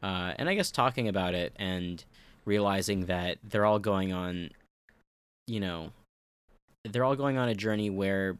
[0.02, 2.04] uh, and I guess talking about it and
[2.44, 4.50] realizing that they're all going on,
[5.46, 5.92] you know,
[6.84, 8.36] they're all going on a journey where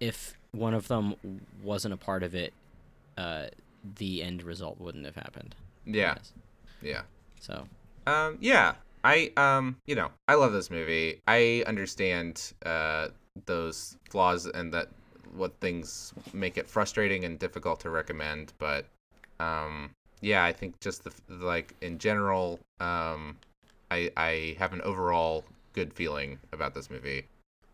[0.00, 1.14] if one of them
[1.62, 2.52] wasn't a part of it,
[3.16, 3.46] uh,
[3.96, 5.54] the end result wouldn't have happened.
[5.84, 6.16] Yeah.
[6.82, 7.02] Yeah.
[7.40, 7.66] So.
[8.06, 8.38] Um.
[8.40, 8.74] Yeah.
[9.04, 9.76] I um.
[9.86, 10.10] You know.
[10.28, 11.20] I love this movie.
[11.28, 13.08] I understand uh
[13.44, 14.88] those flaws and that
[15.34, 18.86] what things make it frustrating and difficult to recommend, but
[19.40, 23.36] um, yeah, I think just the like in general, um,
[23.90, 27.26] I I have an overall good feeling about this movie,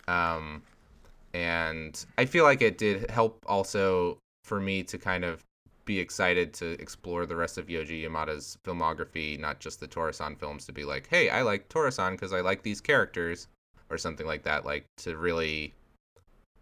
[0.09, 0.63] um,
[1.35, 5.43] and I feel like it did help also for me to kind of
[5.85, 10.67] be excited to explore the rest of Yoji Yamada's filmography, not just the Tora-san films.
[10.67, 13.49] To be like, hey, I like Tora-san because I like these characters,
[13.91, 14.65] or something like that.
[14.65, 15.75] Like to really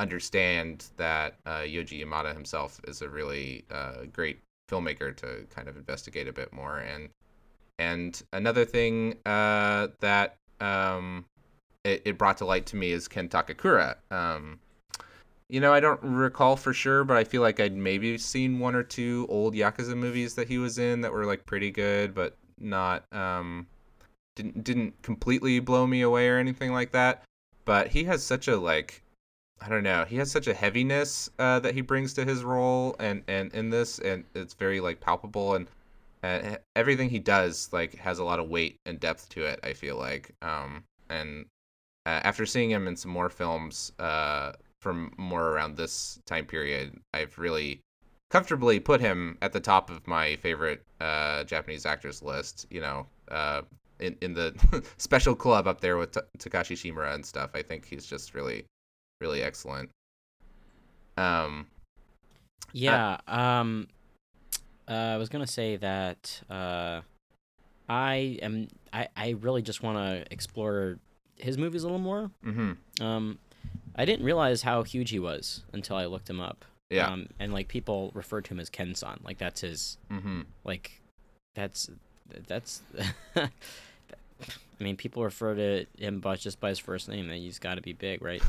[0.01, 4.41] understand that uh, Yoji Yamada himself is a really uh, great
[4.71, 6.79] filmmaker to kind of investigate a bit more.
[6.79, 7.09] And
[7.79, 11.25] and another thing uh, that um,
[11.85, 13.97] it, it, brought to light to me is Ken Takakura.
[14.11, 14.61] Um,
[15.49, 18.75] you know, I don't recall for sure, but I feel like I'd maybe seen one
[18.75, 22.37] or two old Yakuza movies that he was in that were like pretty good, but
[22.59, 23.67] not um,
[24.37, 27.23] didn't didn't completely blow me away or anything like that.
[27.65, 29.03] But he has such a like
[29.61, 30.05] I don't know.
[30.05, 33.71] He has such a heaviness uh, that he brings to his role, and and in
[33.71, 35.69] this, and it's very like palpable, and
[36.77, 39.61] everything he does like has a lot of weight and depth to it.
[39.63, 41.47] I feel like, um, and
[42.07, 46.99] uh, after seeing him in some more films uh, from more around this time period,
[47.13, 47.81] I've really
[48.31, 52.67] comfortably put him at the top of my favorite uh, Japanese actors list.
[52.71, 53.63] You know, uh,
[53.99, 54.55] in in the
[54.97, 57.51] special club up there with T- Takashi Shimura and stuff.
[57.55, 58.65] I think he's just really
[59.21, 59.91] really excellent.
[61.17, 61.67] Um,
[62.73, 63.19] yeah.
[63.29, 63.89] um,
[64.89, 67.03] uh, I was gonna say that uh,
[67.89, 68.69] I am.
[68.93, 70.99] I I really just want to explore
[71.37, 72.31] his movies a little more.
[72.45, 73.05] Mm-hmm.
[73.05, 73.39] Um,
[73.97, 76.65] I didn't realize how huge he was until I looked him up.
[76.91, 77.09] Yeah.
[77.09, 79.99] Um, and like people refer to him as Ken-san, like that's his.
[80.11, 80.43] Mm-hmm.
[80.65, 81.01] Like,
[81.55, 81.91] that's
[82.49, 82.83] that's.
[84.81, 87.29] I mean, people refer to him by just by his first name.
[87.29, 88.43] He's got to be big, right?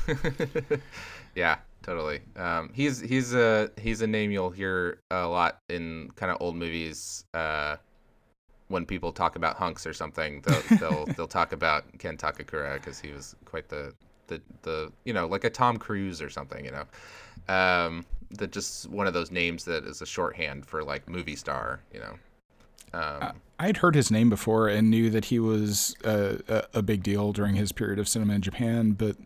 [1.36, 2.22] yeah, totally.
[2.38, 6.56] Um, he's he's a he's a name you'll hear a lot in kind of old
[6.56, 7.26] movies.
[7.34, 7.76] Uh,
[8.70, 13.00] when people talk about hunks or something, they'll they'll, they'll talk about Ken Takakura because
[13.00, 13.94] he was quite the,
[14.28, 16.86] the the you know like a Tom Cruise or something, you know.
[17.54, 21.82] Um, that just one of those names that is a shorthand for like movie star.
[21.94, 22.14] You know.
[22.94, 27.32] Um, I'd heard his name before and knew that he was a, a big deal
[27.32, 29.18] during his period of cinema in Japan, but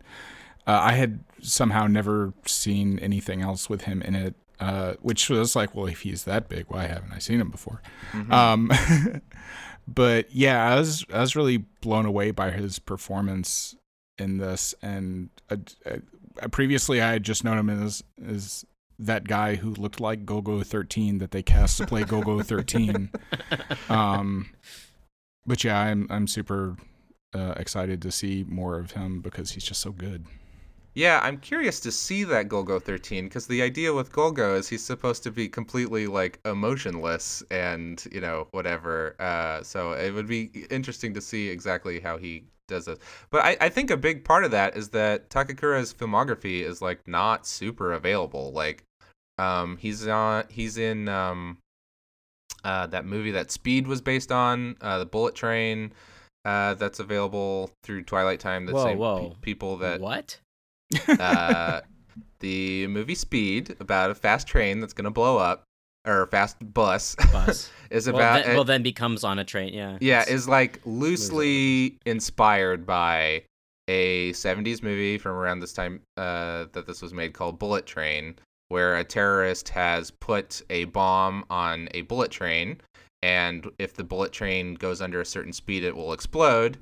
[0.66, 4.34] uh, I had somehow never seen anything else with him in it.
[4.58, 7.82] Uh, which was like, well, if he's that big, why haven't I seen him before?
[8.12, 8.32] mhm.
[8.32, 8.70] Um,
[9.86, 13.76] but yeah, I was I was really blown away by his performance
[14.16, 18.64] in this, and uh, uh, previously I had just known him as as
[18.98, 23.10] that guy who looked like Golgo Thirteen that they cast to play Golgo Thirteen.
[23.88, 24.50] Um,
[25.46, 26.76] but yeah, I'm I'm super
[27.34, 30.26] uh, excited to see more of him because he's just so good.
[30.96, 34.82] Yeah, I'm curious to see that Golgo 13 because the idea with Golgo is he's
[34.82, 39.14] supposed to be completely like emotionless and you know whatever.
[39.20, 42.98] Uh, so it would be interesting to see exactly how he does this.
[43.30, 47.06] But I, I think a big part of that is that Takakura's filmography is like
[47.06, 48.52] not super available.
[48.52, 48.84] Like,
[49.38, 51.58] um, he's on he's in um,
[52.64, 55.92] uh, that movie that Speed was based on, uh, the Bullet Train.
[56.44, 58.66] Uh, that's available through Twilight Time.
[58.66, 59.36] The Whoa, same pe- whoa.
[59.40, 60.38] people that what?
[61.08, 61.80] uh,
[62.40, 65.64] the movie Speed about a fast train that's gonna blow up
[66.06, 67.70] or fast bus Bus.
[67.90, 69.74] is well, about then, well, then becomes on a train.
[69.74, 69.98] Yeah.
[70.00, 73.42] yeah is like loosely inspired by
[73.88, 78.36] a 70s movie from around this time uh, that this was made called Bullet Train
[78.68, 82.80] where a terrorist has put a bomb on a bullet train
[83.22, 86.78] and if the bullet train goes under a certain speed it will explode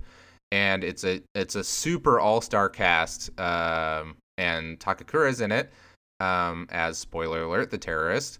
[0.52, 5.72] and it's a it's a super all-star cast um, and Takakura's in it
[6.20, 8.38] um, as spoiler alert the terrorist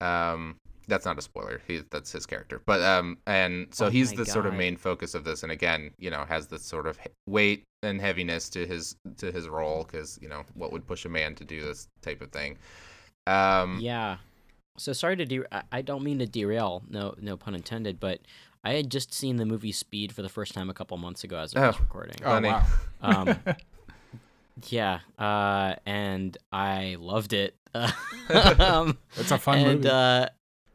[0.00, 4.10] um, that's not a spoiler he that's his character but um and so Oh he's
[4.10, 6.86] my the sort of main focus of this and again you know has this sort
[6.86, 11.06] of weight and heaviness to his to his role because you know what would push
[11.06, 12.58] a man to do this type of thing
[13.26, 14.18] um Yeah.
[14.76, 16.82] So sorry to de- I- I don't mean to derail.
[16.90, 18.00] No, no pun intended.
[18.00, 18.20] But
[18.64, 21.38] I had just seen the movie Speed for the first time a couple months ago
[21.38, 21.80] as I was Oh.
[21.80, 22.16] recording.
[22.22, 22.48] Oh Funny.
[22.48, 22.66] wow!
[23.00, 23.38] Um,
[24.68, 24.98] yeah.
[25.18, 27.54] Uh, and I loved it.
[28.60, 29.88] um, It's a fun and movie.
[29.88, 30.26] uh,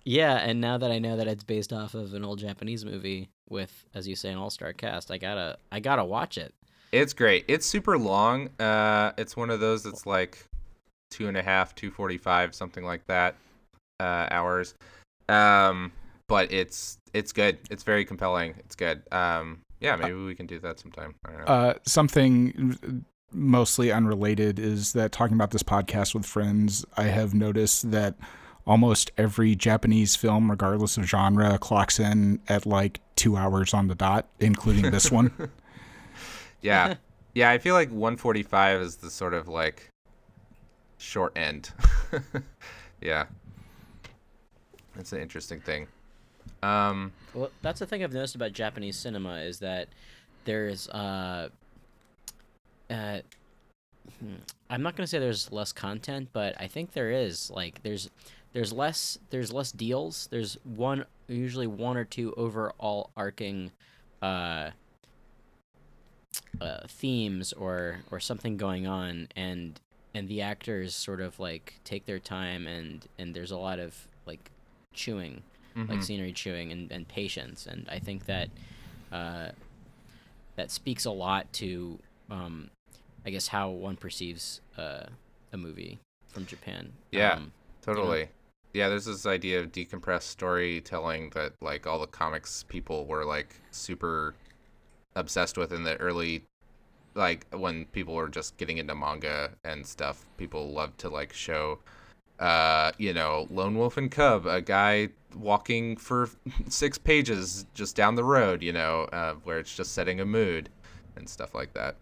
[0.06, 3.30] yeah, and now that I know that it's based off of an old Japanese movie
[3.50, 6.54] with, as you say, an all-star cast, I gotta, I gotta watch it.
[6.92, 7.46] It's great.
[7.48, 8.50] It's super long.
[8.60, 10.46] Uh, it's one of those that's like
[11.12, 13.36] two and a half, two forty-five, something like that,
[14.00, 14.74] uh, hours.
[15.28, 15.92] Um,
[16.28, 17.60] but it's it's good.
[17.70, 18.56] It's very compelling.
[18.60, 19.04] It's good.
[19.12, 21.14] Um, yeah, maybe we can do that sometime.
[21.26, 21.46] I don't know.
[21.46, 27.92] Uh, something mostly unrelated is that talking about this podcast with friends, I have noticed
[27.92, 28.16] that
[28.66, 33.96] almost every Japanese film, regardless of genre, clocks in at like two hours on the
[33.96, 35.32] dot, including this one.
[36.62, 36.96] yeah,
[37.34, 37.50] yeah.
[37.50, 39.90] I feel like one forty-five is the sort of like
[40.98, 41.72] short end.
[43.02, 43.26] yeah,
[44.96, 45.88] that's an interesting thing.
[46.62, 49.88] Um, Well, that's the thing I've noticed about Japanese cinema is that
[50.46, 51.50] there's uh,
[52.90, 53.20] uh,
[54.70, 57.50] I'm not gonna say there's less content, but I think there is.
[57.50, 58.10] Like, there's
[58.54, 60.28] there's less there's less deals.
[60.32, 63.72] There's one usually one or two overall arcing
[64.22, 64.72] uh,
[66.60, 69.80] uh, themes or or something going on, and
[70.14, 74.08] and the actors sort of like take their time, and and there's a lot of
[74.26, 74.52] like
[74.94, 75.44] chewing
[75.76, 76.04] like mhm.
[76.04, 78.50] scenery chewing and, and patience and i think that
[79.12, 79.50] uh,
[80.56, 81.98] that speaks a lot to
[82.30, 82.70] um,
[83.30, 85.04] i guess how one perceives uh,
[85.54, 86.00] a movie
[86.30, 87.34] from japan Yeah.
[87.34, 87.52] um,
[87.84, 88.28] Totally.
[88.74, 93.56] Yeah, there's this idea of decompressed storytelling that like all the comics people were like
[93.72, 94.34] super
[95.16, 96.44] obsessed with in the early
[97.16, 100.26] like when people were just getting into manga and stuff.
[100.38, 101.80] People loved to like show
[102.40, 106.30] uh, you know, Lone Wolf and Cub, a guy walking for
[106.70, 110.70] 6 pages just down the road, you know, uh, where it's just setting a mood
[111.16, 111.96] and stuff like that.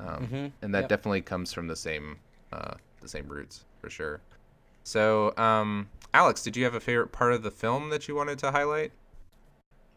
[0.00, 0.52] Um, Mhm.
[0.62, 0.88] and that Yep.
[0.88, 2.18] definitely comes from the same
[2.52, 4.20] uh, the same roots for sure.
[4.84, 8.38] So, um, Alex, did you have a favorite part of the film that you wanted
[8.40, 8.92] to highlight?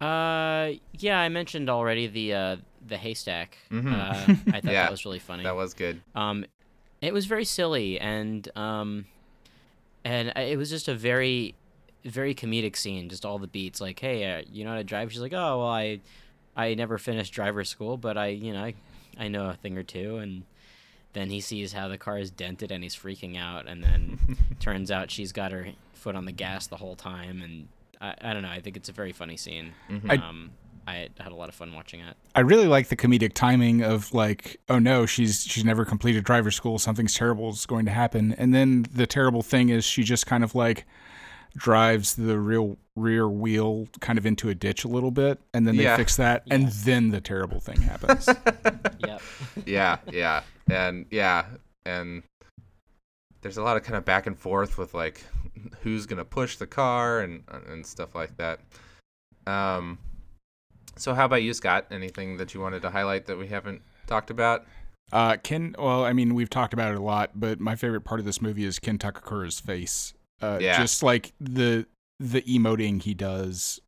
[0.02, 2.56] uh yeah i mentioned already the uh
[2.88, 3.92] the haystack Mhm.
[3.92, 6.00] uh, i thought Yeah, that was really funny That was good.
[6.16, 6.46] Um,
[7.02, 9.06] it was very silly and um,
[10.06, 11.54] and it was just a very,
[12.06, 13.10] very comedic scene.
[13.10, 15.12] Just all the beats, like, hey, uh, you know how to drive?
[15.12, 16.00] She's like, oh, well, I,
[16.56, 18.74] I never finished driver school, but I, you know, I,
[19.20, 20.18] I know a thing or two.
[20.18, 20.44] And
[21.14, 23.68] then he sees how the car is dented and he's freaking out.
[23.68, 27.42] And then turns out she's got her foot on the gas the whole time.
[27.42, 27.68] And
[28.00, 28.50] I, I don't know.
[28.50, 29.74] I think it's a very funny scene.
[29.90, 30.10] Mhm.
[30.10, 30.52] I- um,
[30.88, 32.18] I had a lot of fun watching it.
[32.34, 36.50] I really like the comedic timing of like, oh no, she's she's never completed driver
[36.50, 36.80] school.
[36.80, 40.44] Something's terrible is going to happen, and then the terrible thing is she just kind
[40.44, 40.86] of like
[41.56, 45.76] drives the real rear wheel kind of into a ditch a little bit, and then
[45.78, 45.96] they Yeah.
[45.96, 48.28] fix that, and then the terrible thing happens.
[49.70, 51.46] Yeah, yeah, and yeah,
[51.86, 52.24] and
[53.42, 55.24] there's a lot of kind of back and forth with like
[55.82, 58.60] who's gonna push the car and and stuff like that.
[59.48, 59.98] Um,
[60.96, 61.86] so how about you, Scott?
[61.92, 64.66] Anything that you wanted to highlight that we haven't talked about?
[65.12, 68.20] uh, Ken, well, I mean, we've talked about it a lot, but my favorite part
[68.20, 70.14] of this movie is Ken Takakura's face.
[70.42, 70.78] Uh, Yeah.
[70.78, 71.86] just like the
[72.20, 73.80] the emoting he does,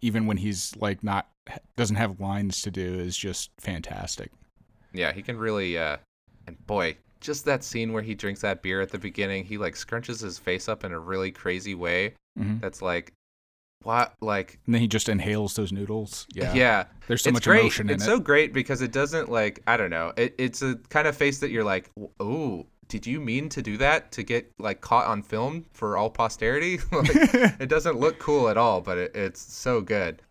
[0.00, 1.28] even when he's like not
[1.76, 4.30] doesn't have lines to do, is just fantastic.
[4.92, 5.78] Yeah, he can really.
[5.78, 5.96] Uh,
[6.46, 9.74] and boy, just that scene where he drinks that beer at the beginning, he like
[9.74, 12.14] scrunches his face up in a really crazy way.
[12.38, 12.60] Mhm.
[12.60, 13.12] That's like,
[13.82, 14.14] what?
[14.20, 16.26] Like, And then he just inhales those noodles.
[16.34, 16.52] Yeah.
[16.54, 16.84] yeah.
[17.06, 17.60] There's so it's much great.
[17.60, 20.12] emotion in it's so great because it doesn't like I don't know.
[20.16, 23.76] It, it's a kind of face that you're like, oh, did you mean to do
[23.78, 26.78] that to get like caught on film for all posterity?
[26.92, 27.10] like,
[27.60, 30.22] it doesn't look cool at all, but it, it's so good.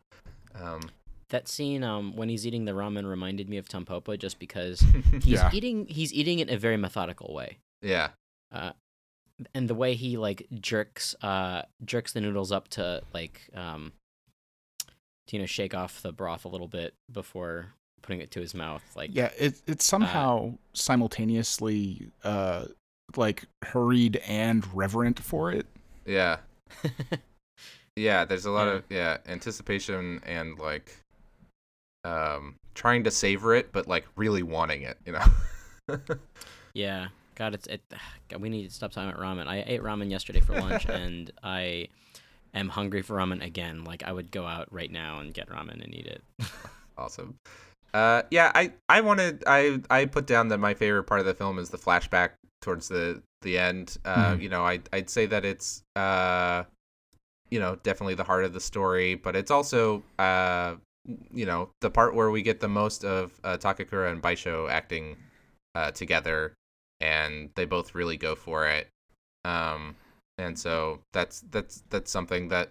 [0.61, 0.81] Um,
[1.29, 4.79] That scene um, when he's eating the ramen reminded me of Tampopo just because
[5.23, 5.49] he's Yeah.
[5.53, 7.57] eating he's eating it in a very methodical way.
[7.81, 8.09] yeah,
[8.51, 8.71] Uh,
[9.53, 13.91] and the way he like jerks uh jerks the noodles up to like um
[15.27, 18.53] to you know shake off the broth a little bit before putting it to his
[18.53, 22.65] mouth like yeah, it, it's somehow simultaneously uh,
[23.17, 25.65] like hurried and reverent for it.
[26.05, 26.37] yeah,
[27.95, 28.25] yeah.
[28.25, 28.73] There's a lot Yeah.
[28.73, 30.95] of yeah anticipation and like
[32.05, 34.97] um trying to savor it, but like really wanting it.
[35.05, 35.97] You know.
[36.73, 37.81] yeah god it's it
[38.29, 41.31] god, we need to stop talking about ramen i ate ramen yesterday for lunch and
[41.43, 41.87] i
[42.53, 45.83] am hungry for ramen again like i would go out right now and get ramen
[45.83, 46.23] and eat it
[46.97, 47.35] Awesome.
[47.93, 51.33] Uh, yeah, I, I wanted I I put down that my favorite part of the
[51.33, 52.31] film is the flashback
[52.61, 53.97] towards the the end.
[54.05, 54.41] Uh, Mhm.
[54.41, 56.63] You know, I I'd say that it's uh,
[57.49, 60.75] you know, definitely the heart of the story, but it's also uh,
[61.33, 65.17] you know, the part where we get the most of uh, Takakura and Baisho acting
[65.75, 66.53] uh, together,
[67.01, 68.87] and they both really go for it.
[69.43, 69.95] Um,
[70.37, 72.69] and so that's that's that's something that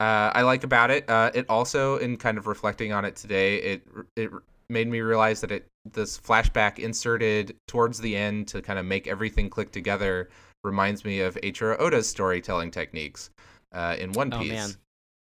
[0.00, 1.08] uh, I like about it.
[1.08, 3.82] Uh, it also, in kind of reflecting on it today, it
[4.16, 4.30] it
[4.68, 9.06] made me realize that it this flashback inserted towards the end to kind of make
[9.06, 10.30] everything click together
[10.64, 13.30] reminds me of Eiichiro Oda's storytelling techniques
[13.72, 14.50] uh, in One Piece.
[14.50, 14.70] Oh man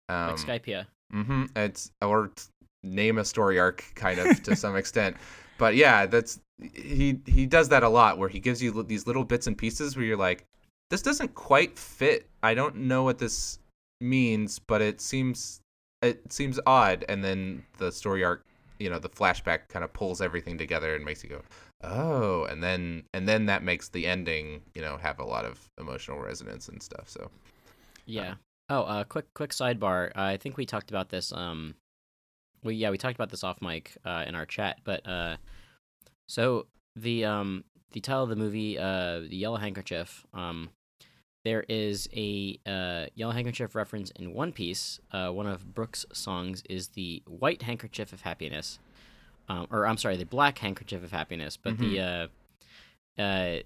[0.10, 1.45] Um, like Skypiea Mm-hmm.
[1.55, 2.43] It's or t-
[2.84, 5.18] name a story arc, kind of to some extent.
[5.57, 6.39] But yeah, that's
[6.74, 9.57] he he does that a lot, where he gives you li- these little bits and
[9.57, 10.45] pieces where you're like,
[10.89, 12.28] this doesn't quite fit.
[12.43, 13.59] I don't know what this
[13.99, 15.62] means, but it seems
[16.01, 18.43] it seems odd, and then the story arc,
[18.80, 21.41] you know, the flashback kind of pulls everything together and makes you go,
[21.84, 25.59] oh, and then and then that makes the ending, you know, have a lot of
[25.80, 27.07] emotional resonance and stuff.
[27.07, 27.30] So
[28.05, 28.36] Yeah.
[28.72, 30.15] Oh, uh, quick quick sidebar.
[30.15, 31.34] I think we talked about this.
[31.34, 31.76] Um,
[32.63, 34.80] we yeah we talked about this off mic uh, in our chat.
[34.86, 35.36] But uh,
[36.30, 40.26] so the um the title of the movie, uh, the Yellow Handkerchief.
[40.34, 40.69] Um,
[41.43, 45.01] there is a uh, Yellow Handkerchief reference in One Piece.
[45.11, 48.80] Uh, one of Brooks' songs is the White Handkerchief of Happiness,
[49.49, 51.57] um, or I'm sorry, the Black Handkerchief of Happiness.
[51.57, 53.57] But the uh, uh,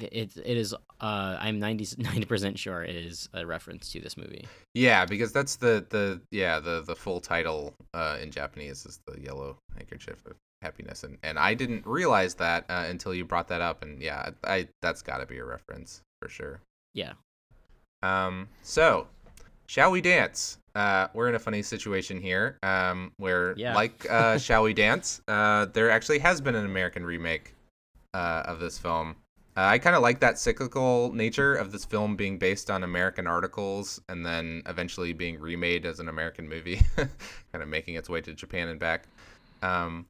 [0.00, 4.44] it it is uh I'm 90 percent sure it is a reference to this movie.
[4.74, 9.20] Yeah, because that's the the yeah the the full title uh, in Japanese is the
[9.20, 13.60] yellow handkerchief of happiness, and and I didn't realize that uh, until you brought that
[13.60, 16.60] up, and yeah, I that's got to be a reference for sure.
[16.94, 17.12] Yeah.
[18.02, 18.48] Um.
[18.62, 19.06] So,
[19.66, 20.58] shall we dance?
[20.74, 22.58] Uh, we're in a funny situation here.
[22.62, 23.74] Um, where Yeah.
[23.74, 25.22] like uh, shall we dance?
[25.26, 27.54] Uh, there actually has been an American remake
[28.12, 29.16] uh, of this film.
[29.56, 33.26] Uh, I kind of like that cyclical nature of this film being based on American
[33.26, 38.20] articles and then eventually being remade as an American movie, kind of making its way
[38.20, 39.04] to Japan and back.
[39.62, 40.06] Um,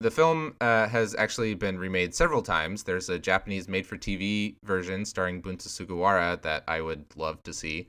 [0.00, 2.82] the film uh, has actually been remade several times.
[2.82, 7.86] There's a Japanese made-for-TV version starring Bunta Sugawara that I would love to see.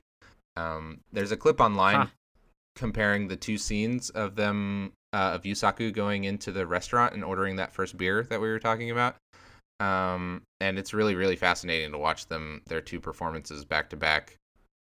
[0.56, 2.06] Um, there's a clip online Huh.
[2.74, 7.56] comparing the two scenes of them uh, of Yusaku going into the restaurant and ordering
[7.56, 9.16] that first beer that we were talking about
[9.80, 14.36] um, and it's really really fascinating to watch them their two performances back to back.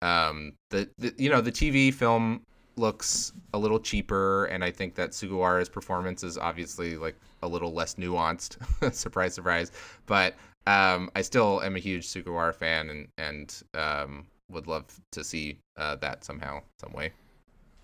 [0.02, 2.42] Um, the, the you know the TV film
[2.78, 7.74] looks a little cheaper, and I think that Sugawara's performance is obviously like a little
[7.74, 8.58] less nuanced.
[8.94, 9.72] surprise, surprise.
[10.06, 10.36] But
[10.68, 15.60] um, I still am a huge Sugawara fan, and and um, would love to see
[15.78, 17.12] uh, that somehow, some way.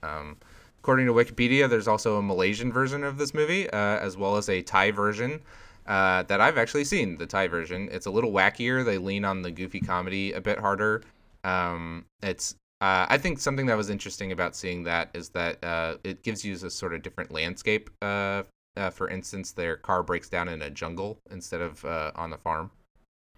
[0.04, 0.38] Um,
[0.80, 4.50] according to Wikipedia, there's also a Malaysian version of this movie, uh, as well as
[4.50, 5.42] a Thai version
[5.88, 7.18] uh, that I've actually seen.
[7.18, 7.90] The Thai version.
[7.92, 8.84] It's a little wackier.
[8.84, 11.04] They lean on the goofy comedy a bit harder.
[11.44, 15.96] Um, it's uh, I think something that was interesting about seeing that is that uh,
[16.04, 17.90] it gives you a sort of different landscape.
[18.02, 18.44] Uh,
[18.76, 22.38] uh, for instance, their car breaks down in a jungle instead of uh, on the
[22.38, 22.70] farm.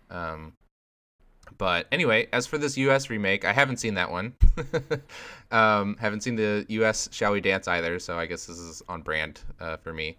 [0.09, 0.53] Um,
[1.57, 3.09] but anyway, as for this U.S.
[3.09, 4.33] remake, I haven't seen that one.
[5.51, 7.07] um, haven't seen the U.S.
[7.11, 10.17] Shall We Dance either, so I guess this is on brand uh, for me.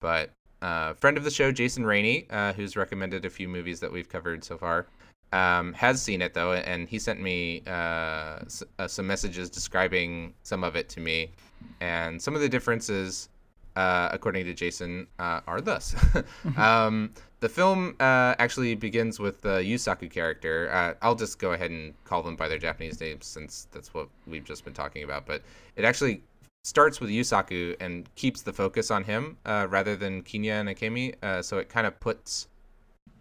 [0.00, 0.30] But
[0.62, 4.08] uh, friend of the show, Jason Rainey, uh, who's recommended a few movies that we've
[4.08, 4.86] covered so far,
[5.32, 10.34] um, has seen it though, and he sent me uh, s- uh, some messages describing
[10.42, 11.30] some of it to me,
[11.80, 13.28] and some of the differences,
[13.76, 15.94] uh, according to Jason, uh, are thus.
[16.56, 20.70] um, the film uh, actually begins with the Yusaku character.
[20.72, 24.08] Uh, I'll just go ahead and call them by their Japanese names since that's what
[24.26, 25.24] we've just been talking about.
[25.26, 25.42] But
[25.76, 26.22] it actually
[26.68, 31.14] starts with Yusaku and keeps the focus on him uh, rather than Kinya and Akemi.
[31.22, 32.48] Uh, so it kind of puts,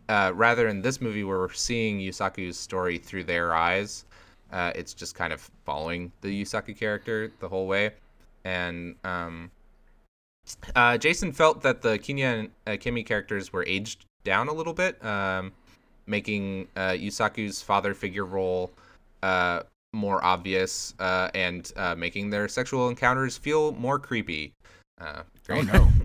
[0.10, 4.04] uh, rather in this movie where we're seeing Yusaku's story through their eyes,
[4.52, 7.92] uh, it's just kind of following the Yusaku character the whole way.
[8.44, 9.50] And um,
[10.76, 15.04] uh, Jason felt that the Kinya and Akemi characters were aged down a little bit,
[15.06, 15.54] um,
[16.06, 18.72] making uh, Yusaku's father figure role
[19.98, 24.54] more obvious uh, and uh, making their sexual encounters feel more creepy.
[25.00, 25.88] Uh, Oh no.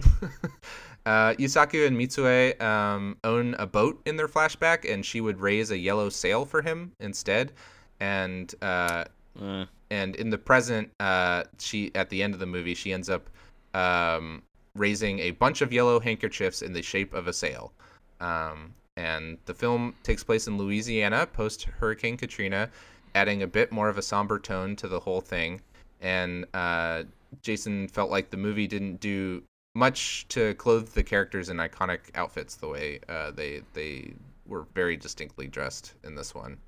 [1.05, 5.73] Uh, Yusaku and Mitsue um, own a boat in their flashback, and she would raise
[5.73, 7.51] a yellow sail for him instead.
[7.99, 9.05] And uh,
[9.41, 13.11] Uh, and in the present, uh, she at the end of the movie, she ends
[13.11, 13.29] up
[13.75, 14.43] um,
[14.77, 17.73] raising a bunch of yellow handkerchiefs in the shape of a sail.
[18.21, 22.71] Um, and the film takes place in Louisiana post Hurricane Katrina,
[23.15, 25.61] adding a bit more of a somber tone to the whole thing.
[26.01, 27.05] And uh,
[27.43, 29.43] Jason felt like the movie didn't do
[29.75, 34.13] much to clothe the characters in iconic outfits the way uh, they they
[34.47, 36.59] were very distinctly dressed in this one.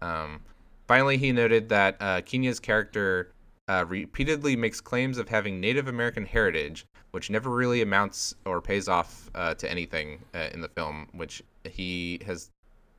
[0.00, 0.40] Um,
[0.88, 3.32] finally, he noted that uh, Kenya's character
[3.68, 8.88] uh, repeatedly makes claims of having Native American heritage, which never really amounts or pays
[8.88, 11.08] off uh, to anything uh, in the film.
[11.12, 12.50] Which he has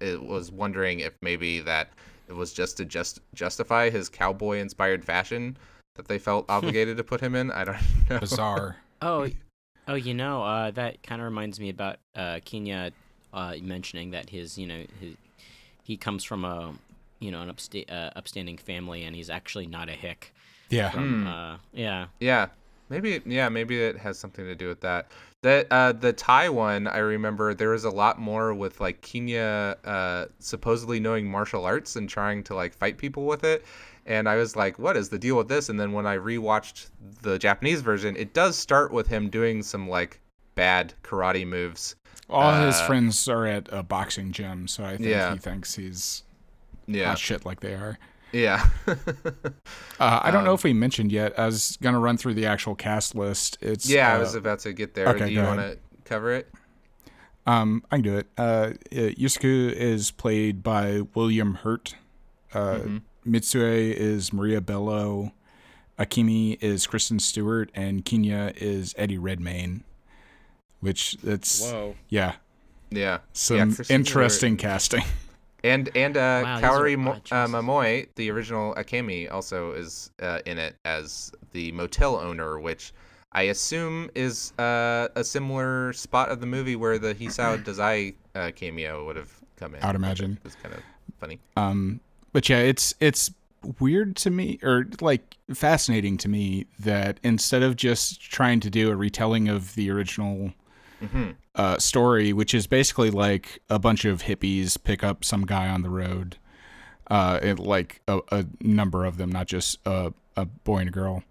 [0.01, 1.89] was wondering if maybe that
[2.31, 5.57] it was just to just justify his cowboy-inspired fashion
[5.95, 7.51] that they felt obligated to put him in.
[7.51, 7.77] I don't
[8.09, 8.19] know.
[8.19, 8.77] Bizarre.
[9.01, 9.27] oh,
[9.87, 12.91] oh, you know, uh, that kind of reminds me about uh, Kenya
[13.33, 15.15] uh, mentioning that his, you know, his,
[15.83, 16.73] he comes from a,
[17.19, 20.33] you know, an upsta- uh, upstanding family, and he's actually not a hick.
[20.69, 20.89] Yeah.
[20.91, 22.07] From, uh, yeah.
[22.21, 22.47] Yeah,
[22.89, 23.21] maybe.
[23.25, 25.11] Yeah, maybe it has something to do with that.
[25.43, 29.75] That uh, the Thai one, I remember there was a lot more with like Kenya
[29.83, 33.65] uh, supposedly knowing martial arts and trying to like fight people with it.
[34.05, 35.69] And I was like, what is the deal with this?
[35.69, 36.89] And then when I rewatched
[37.23, 40.19] the Japanese version, it does start with him doing some like
[40.53, 41.95] bad karate moves.
[42.29, 45.33] All his Uh, friends are at a boxing gym, so I think Yeah.
[45.33, 46.21] he thinks he's
[46.85, 47.97] Yeah, hot shit like they are.
[48.31, 48.65] Yeah.
[49.99, 51.37] Uh, I don't know Um, if we mentioned yet.
[51.37, 53.59] I was gonna run through the actual cast list.
[53.61, 55.07] It's yeah, I uh, was about to get there.
[55.09, 56.51] okay, do you want to cover it?
[57.45, 58.27] Um, I can do it.
[58.35, 61.93] Uh, uh, Yusuke is played by William Hurt.
[62.51, 63.01] Uh, Mhm.
[63.27, 65.33] Mitsue is Maria Bello.
[65.99, 69.83] Akemi is Kristen Stewart, and Kenya is Eddie Redmayne.
[70.79, 71.93] Which that's Whoa.
[72.09, 72.37] yeah,
[72.89, 73.19] Yeah.
[73.33, 75.03] some Kristen interesting Stewart- casting.
[75.63, 77.47] And and uh, Wow, Kaori Mo- uh.
[77.47, 82.93] Momoi, the original Akemi, also is uh, in it as the motel owner, which
[83.33, 88.51] I assume is uh, a similar spot of the movie where the Hisao Dazai uh,
[88.55, 89.83] cameo would have come in.
[89.83, 90.39] I'd imagine.
[90.43, 90.81] It's kind of
[91.19, 91.39] funny.
[91.55, 91.99] Um,
[92.33, 93.31] but yeah, it's it's
[93.79, 98.89] weird to me, or like fascinating to me, that instead of just trying to do
[98.89, 100.51] a retelling of the original
[100.99, 105.67] hmm uh, story, which is basically like a bunch of hippies pick up some guy
[105.67, 106.37] on the road,
[107.09, 110.91] uh, it, like a, a number of them, not just a, a boy and a
[110.91, 111.23] girl.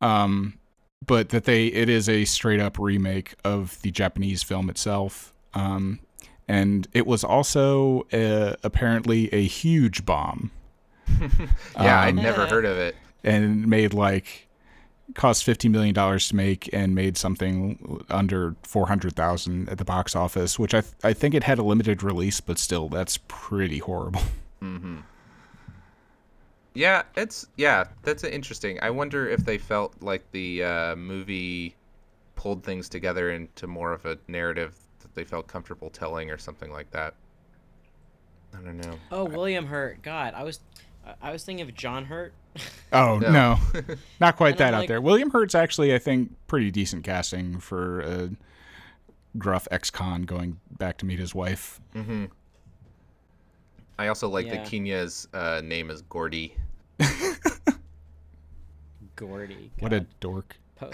[0.00, 0.58] Um,
[1.04, 5.32] but that they it is a straight up remake of the Japanese film itself.
[5.54, 6.00] Um,
[6.48, 10.50] and it was also uh apparently a huge bomb
[11.76, 12.96] yeah, I'd Um, never heard of it.
[13.22, 14.48] and made like
[15.14, 19.84] cost fifty million dollars to make and made something under four hundred thousand at the
[19.84, 23.18] box office, which I th- I think it had a limited release, but still that's
[23.28, 24.22] pretty horrible.
[24.62, 24.98] Mm-hmm.
[26.74, 28.78] Yeah, it's yeah, that's interesting.
[28.80, 31.74] I wonder if they felt like the uh, movie
[32.36, 36.72] pulled things together into more of a narrative that they felt comfortable telling or something
[36.72, 37.14] like that.
[38.54, 38.98] I don't know.
[39.10, 40.00] Oh, William Hurt.
[40.02, 40.60] God, I was.
[41.06, 42.32] I- I was thinking of John Hurt.
[42.92, 43.30] Oh No.
[43.30, 43.58] no,
[44.20, 45.00] not quite that I'm out there.
[45.00, 48.30] William Hurt's actually, I think, pretty decent casting for a
[49.38, 51.80] gruff ex-con going back to meet his wife.
[51.94, 52.26] hmm
[53.98, 54.56] I also like Yeah.
[54.56, 56.54] that Kenya's uh, name is Gordy.
[59.16, 59.70] Gordy.
[59.78, 60.56] What a dork.
[60.76, 60.90] Po-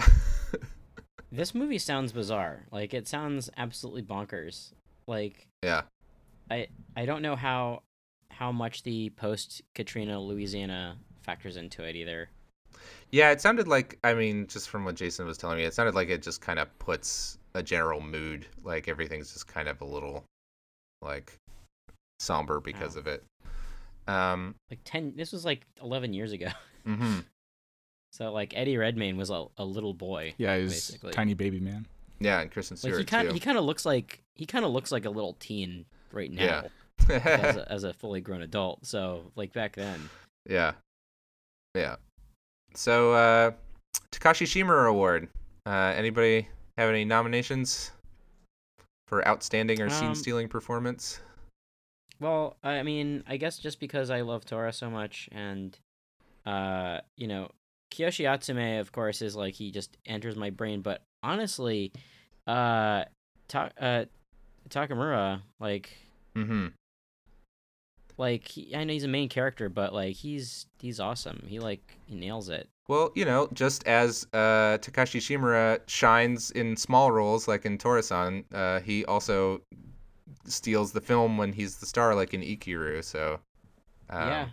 [1.31, 2.65] this movie sounds bizarre.
[2.71, 4.71] Like it sounds absolutely bonkers.
[5.07, 5.83] Like Yeah.
[6.49, 7.83] I I don't know how
[8.39, 12.29] how much the post Katrina Louisiana factors into it either.
[13.11, 15.93] Yeah, it sounded like I mean, just from what Jason was telling me, it sounded
[15.93, 18.45] like it just kind of puts a general mood.
[18.63, 20.23] Like everything's just kind of a little
[21.01, 21.33] like
[22.19, 22.99] somber because Wow.
[23.01, 23.23] of it.
[24.07, 25.13] Um Like ten.
[25.17, 26.47] This was like eleven years ago.
[26.85, 27.19] hmm
[28.13, 30.33] So like Eddie Redmayne was a, a little boy.
[30.37, 31.13] Yeah, he's Basically.
[31.13, 31.85] tiny baby man.
[32.19, 33.33] Yeah, and Kristen Like Stewart he kind too.
[33.33, 36.43] he kind of looks like he kind of looks like a little teen right now
[36.43, 36.61] Yeah.
[37.09, 38.85] As, a, as a fully grown adult.
[38.85, 40.09] So like back then.
[40.49, 40.73] yeah.
[41.75, 41.95] Yeah.
[42.75, 43.51] So uh
[44.11, 45.29] Takashi Shimura Award.
[45.65, 46.47] Uh anybody
[46.77, 47.91] have any nominations
[49.07, 51.19] for outstanding or scene Um, stealing performance?
[52.19, 55.77] Well, I mean, I guess just because I love Tora so much, and
[56.45, 57.49] uh, you know,
[57.91, 60.81] Kiyoshi Atsumi, of course, is like he just enters my brain.
[60.81, 61.91] But honestly,
[62.45, 63.05] uh,
[63.47, 64.05] Ta- uh,
[64.69, 65.91] Takamura, like,
[66.35, 66.73] Mhm.
[68.19, 71.41] Like he, I know he's a main character, but like he's he's awesome.
[71.47, 72.67] He like he nails it.
[72.89, 78.43] Well, you know, just as uh, Takashi Shimura shines in small roles like in Tora-san,
[78.53, 79.61] uh, he also
[80.45, 83.03] steals the film when he's the star, like in Ikiru.
[83.03, 83.39] So,
[84.09, 84.47] um, yeah,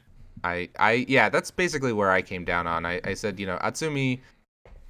[0.44, 2.84] I, I, yeah, that's basically where I came down on.
[2.84, 4.20] I, I said, you know, Atsumi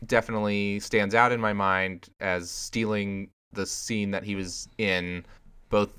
[0.07, 5.25] definitely stands out in my mind as stealing the scene that he was in,
[5.71, 5.91] both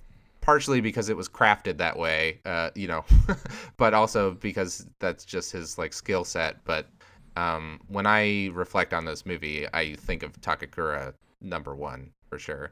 [0.47, 3.03] partially because it was crafted that way, uh, you know,
[3.77, 6.63] but also because that's just his like skill set.
[6.63, 6.87] But
[7.35, 12.71] um, when I reflect on this movie, I think of Takakura number one for sure.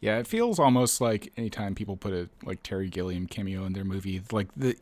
[0.00, 3.84] Yeah, it feels almost like anytime people put a like Terry Gilliam cameo in their
[3.84, 4.76] movie, like the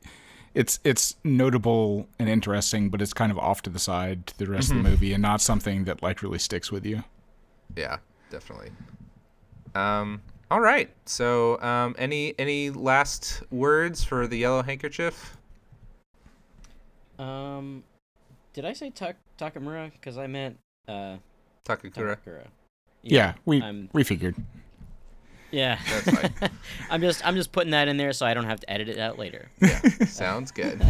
[0.52, 4.46] it's it's notable and interesting, but it's kind of off to the side to the
[4.46, 4.82] rest of Mhm.
[4.82, 7.04] the movie and not something that like really sticks with you.
[7.76, 7.98] Yeah,
[8.30, 8.70] definitely.
[9.76, 10.90] Um, all right.
[11.04, 15.36] So, um, any any last words for the Yellow Handkerchief?
[17.18, 17.82] um,
[18.52, 19.92] did I say Tak Takamura?
[19.92, 21.16] Because I meant uh
[21.64, 22.16] Takakura.
[22.16, 22.46] Tamakura.
[23.02, 24.36] Yeah, we I'm we figured.
[25.50, 25.78] Yeah.
[25.88, 26.50] That's fine.
[26.90, 28.98] I'm just I'm just putting that in there so I don't have to edit it
[28.98, 29.48] out later.
[29.60, 30.82] Yeah, sounds good.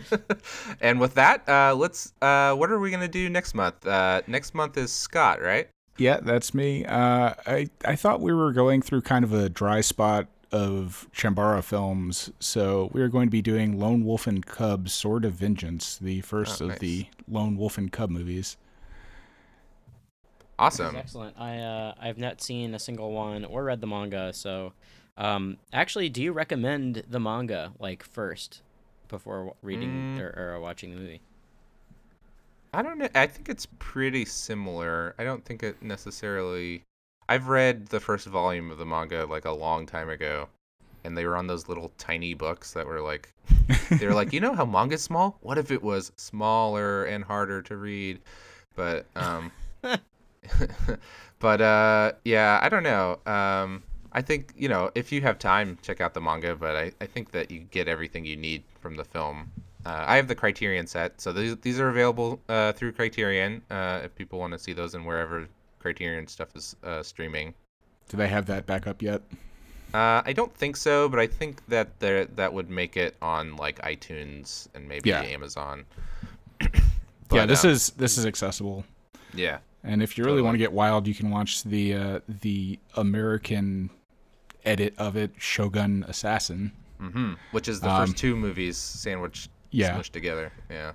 [0.80, 2.12] and with that, uh, let's.
[2.22, 3.86] Uh, what are we gonna do next month?
[3.86, 5.68] Uh, next month is Scott, right?
[5.96, 6.84] Yeah, that's me.
[6.84, 11.62] Uh, I I thought we were going through kind of a dry spot of Chambara
[11.62, 15.96] films, so we are going to be doing Lone Wolf and Cub: Sword of Vengeance,
[15.98, 16.78] the first Oh, of nice.
[16.80, 18.56] the Lone Wolf and Cub movies.
[20.58, 20.94] Awesome.
[20.96, 21.38] excellent.
[21.38, 24.72] I uh, I've not seen a single one or read the manga, so
[25.16, 28.62] um, actually, do you recommend the manga like first
[29.08, 30.20] before reading Mm.
[30.20, 31.20] or, or watching the movie?
[32.74, 33.08] I don't know.
[33.14, 35.14] I think it's pretty similar.
[35.18, 36.82] I don't think it necessarily.
[37.28, 40.48] I've read the first volume of the manga like a long time ago,
[41.04, 43.32] and they were on those little tiny books that were like,
[43.90, 45.38] they were like, you know how manga's small?
[45.40, 48.20] What if it was smaller and harder to read?
[48.74, 49.52] But um,
[51.38, 53.20] but uh, yeah, I don't know.
[53.24, 56.56] Um, I think you know if you have time, check out the manga.
[56.56, 59.52] But I, I think that you get everything you need from the film.
[59.86, 64.00] Uh, I have the Criterion set, so these these are available uh, through Criterion uh,
[64.04, 65.46] if people want to see those and wherever
[65.78, 67.54] Criterion stuff is uh, streaming.
[68.08, 69.20] Do they have that back up yet?
[69.92, 73.56] Uh, I don't think so, but I think that there that would make it on
[73.56, 75.22] like iTunes and maybe Yeah.
[75.22, 75.84] Amazon.
[77.32, 78.84] yeah, this um, is this is accessible.
[79.34, 79.58] yeah.
[79.86, 80.44] And if you really Totally.
[80.46, 83.90] want to get wild, you can watch the uh, the American
[84.64, 86.72] edit of it, Shogun Assassin.
[86.98, 89.96] hmm Which is the Um, first two movies sandwiched Yeah.
[89.96, 90.52] smushed together.
[90.70, 90.92] Yeah.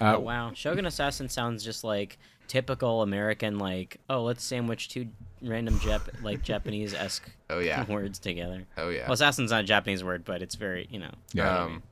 [0.00, 2.18] Uh, oh wow, Shogun Assassin sounds just like
[2.48, 3.58] typical American.
[3.58, 5.08] Like, oh, let's sandwich two
[5.42, 7.84] random Jap like Japanese esque Oh yeah.
[7.88, 8.66] words together.
[8.76, 9.04] Oh yeah.
[9.04, 11.12] Well, assassin's not a Japanese word, but it's very you know.
[11.32, 11.64] Yeah.
[11.64, 11.82] Um,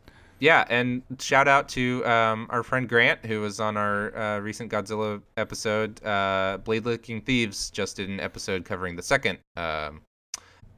[0.41, 4.73] yeah, and shout out to um, our friend Grant, who was on our uh, recent
[4.73, 6.03] Godzilla episode.
[6.03, 10.01] Uh, Blade Licking Thieves just did an episode covering the second um,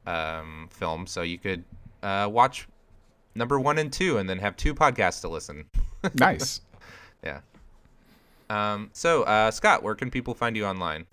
[0.05, 1.63] um, film, so you could
[2.03, 2.67] uh, watch
[3.35, 5.65] number one and two, and then have two podcasts to listen.
[6.15, 6.61] nice.
[7.23, 7.39] Yeah.
[8.49, 11.05] Um, so, uh, Scott, where can people find you online?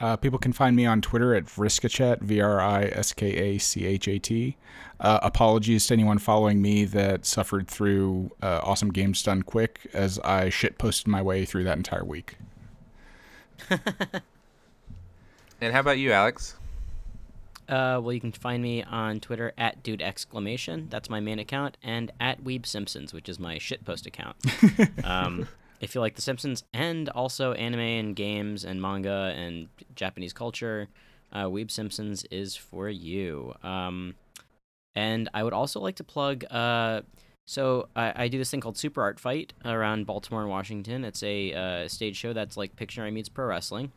[0.00, 3.58] Uh, people can find me on Twitter at Vriskachat, V R I S K A
[3.58, 4.56] C H A T.
[5.00, 10.18] Uh, apologies to anyone following me that suffered through uh, Awesome Games Done Quick as
[10.20, 12.36] I shit posted my way through that entire week.
[15.64, 16.56] And how about you, Alex?
[17.68, 20.88] Uh, well, you can find me on Twitter at dude exclamation.
[20.90, 24.36] That's my main account, and at Weeb Simpsons, which is my shitpost account.
[25.04, 25.48] um,
[25.80, 30.88] if you like The Simpsons and also anime and games and manga and Japanese culture,
[31.32, 33.54] uh, Weeb Simpsons is for you.
[33.62, 34.14] Um,
[34.94, 36.44] and I would also like to plug.
[36.50, 37.02] Uh,
[37.46, 41.04] so I, I do this thing called Super Art Fight around Baltimore and Washington.
[41.04, 43.92] It's a uh, stage show that's like Pictionary meets pro wrestling,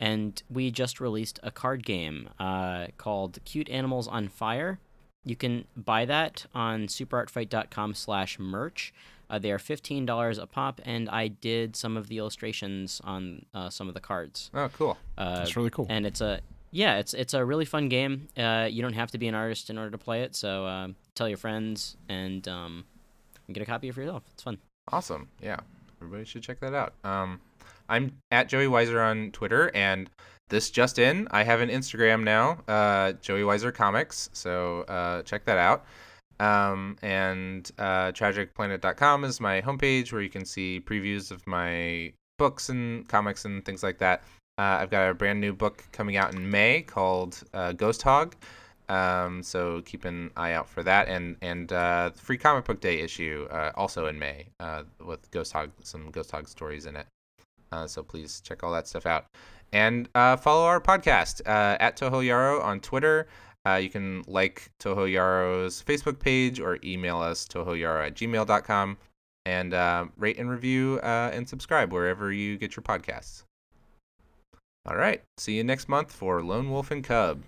[0.00, 4.80] and we just released a card game uh, called Cute Animals on Fire.
[5.24, 8.92] You can buy that on superartfight.com slash merch.
[9.28, 13.44] Uh, they are fifteen dollars a pop, and I did some of the illustrations on
[13.54, 14.50] uh, some of the cards.
[14.54, 14.96] Oh, cool.
[15.16, 15.86] Uh, That's really cool.
[15.88, 16.40] and it's a
[16.72, 18.28] yeah, it's it's a really fun game.
[18.36, 20.88] Uh, you don't have to be an artist in order to play it, so uh,
[21.14, 22.84] tell your friends and um,
[23.52, 24.24] get a copy for yourself.
[24.32, 24.58] It's fun.
[24.90, 25.28] Awesome.
[25.40, 25.60] Yeah.
[26.00, 26.94] Everybody should check that out.
[27.04, 27.40] Um,
[27.90, 30.08] I'm at Joey Weiser on Twitter, and
[30.48, 34.30] this just in, I have an Instagram now, uh, Joey Weiser Comics.
[34.32, 35.84] So uh, check that out.
[36.40, 42.70] Um, and uh, tragicplanet.com is my homepage where you can see previews of my books
[42.70, 44.22] and comics and things like that.
[44.56, 48.34] Uh, I've got a brand new book coming out in May called uh, Ghost Hog.
[48.88, 52.98] Um, so keep an eye out for that, and and uh, free comic book day
[52.98, 57.06] issue uh, also in May uh, with Ghost Hog, some Ghost Hog stories in it.
[57.72, 59.26] Uh, so please check all that stuff out,
[59.72, 63.28] and uh, follow our podcast uh, at Toho Yaro on Twitter.
[63.66, 68.96] Uh, you can like Toho Yaro's Facebook page or email us tohoyaro at gmail.com
[69.44, 73.44] and uh, rate and review uh, and subscribe wherever you get your podcasts.
[74.86, 77.42] All right, see you next month for Lone Wolf and Cub.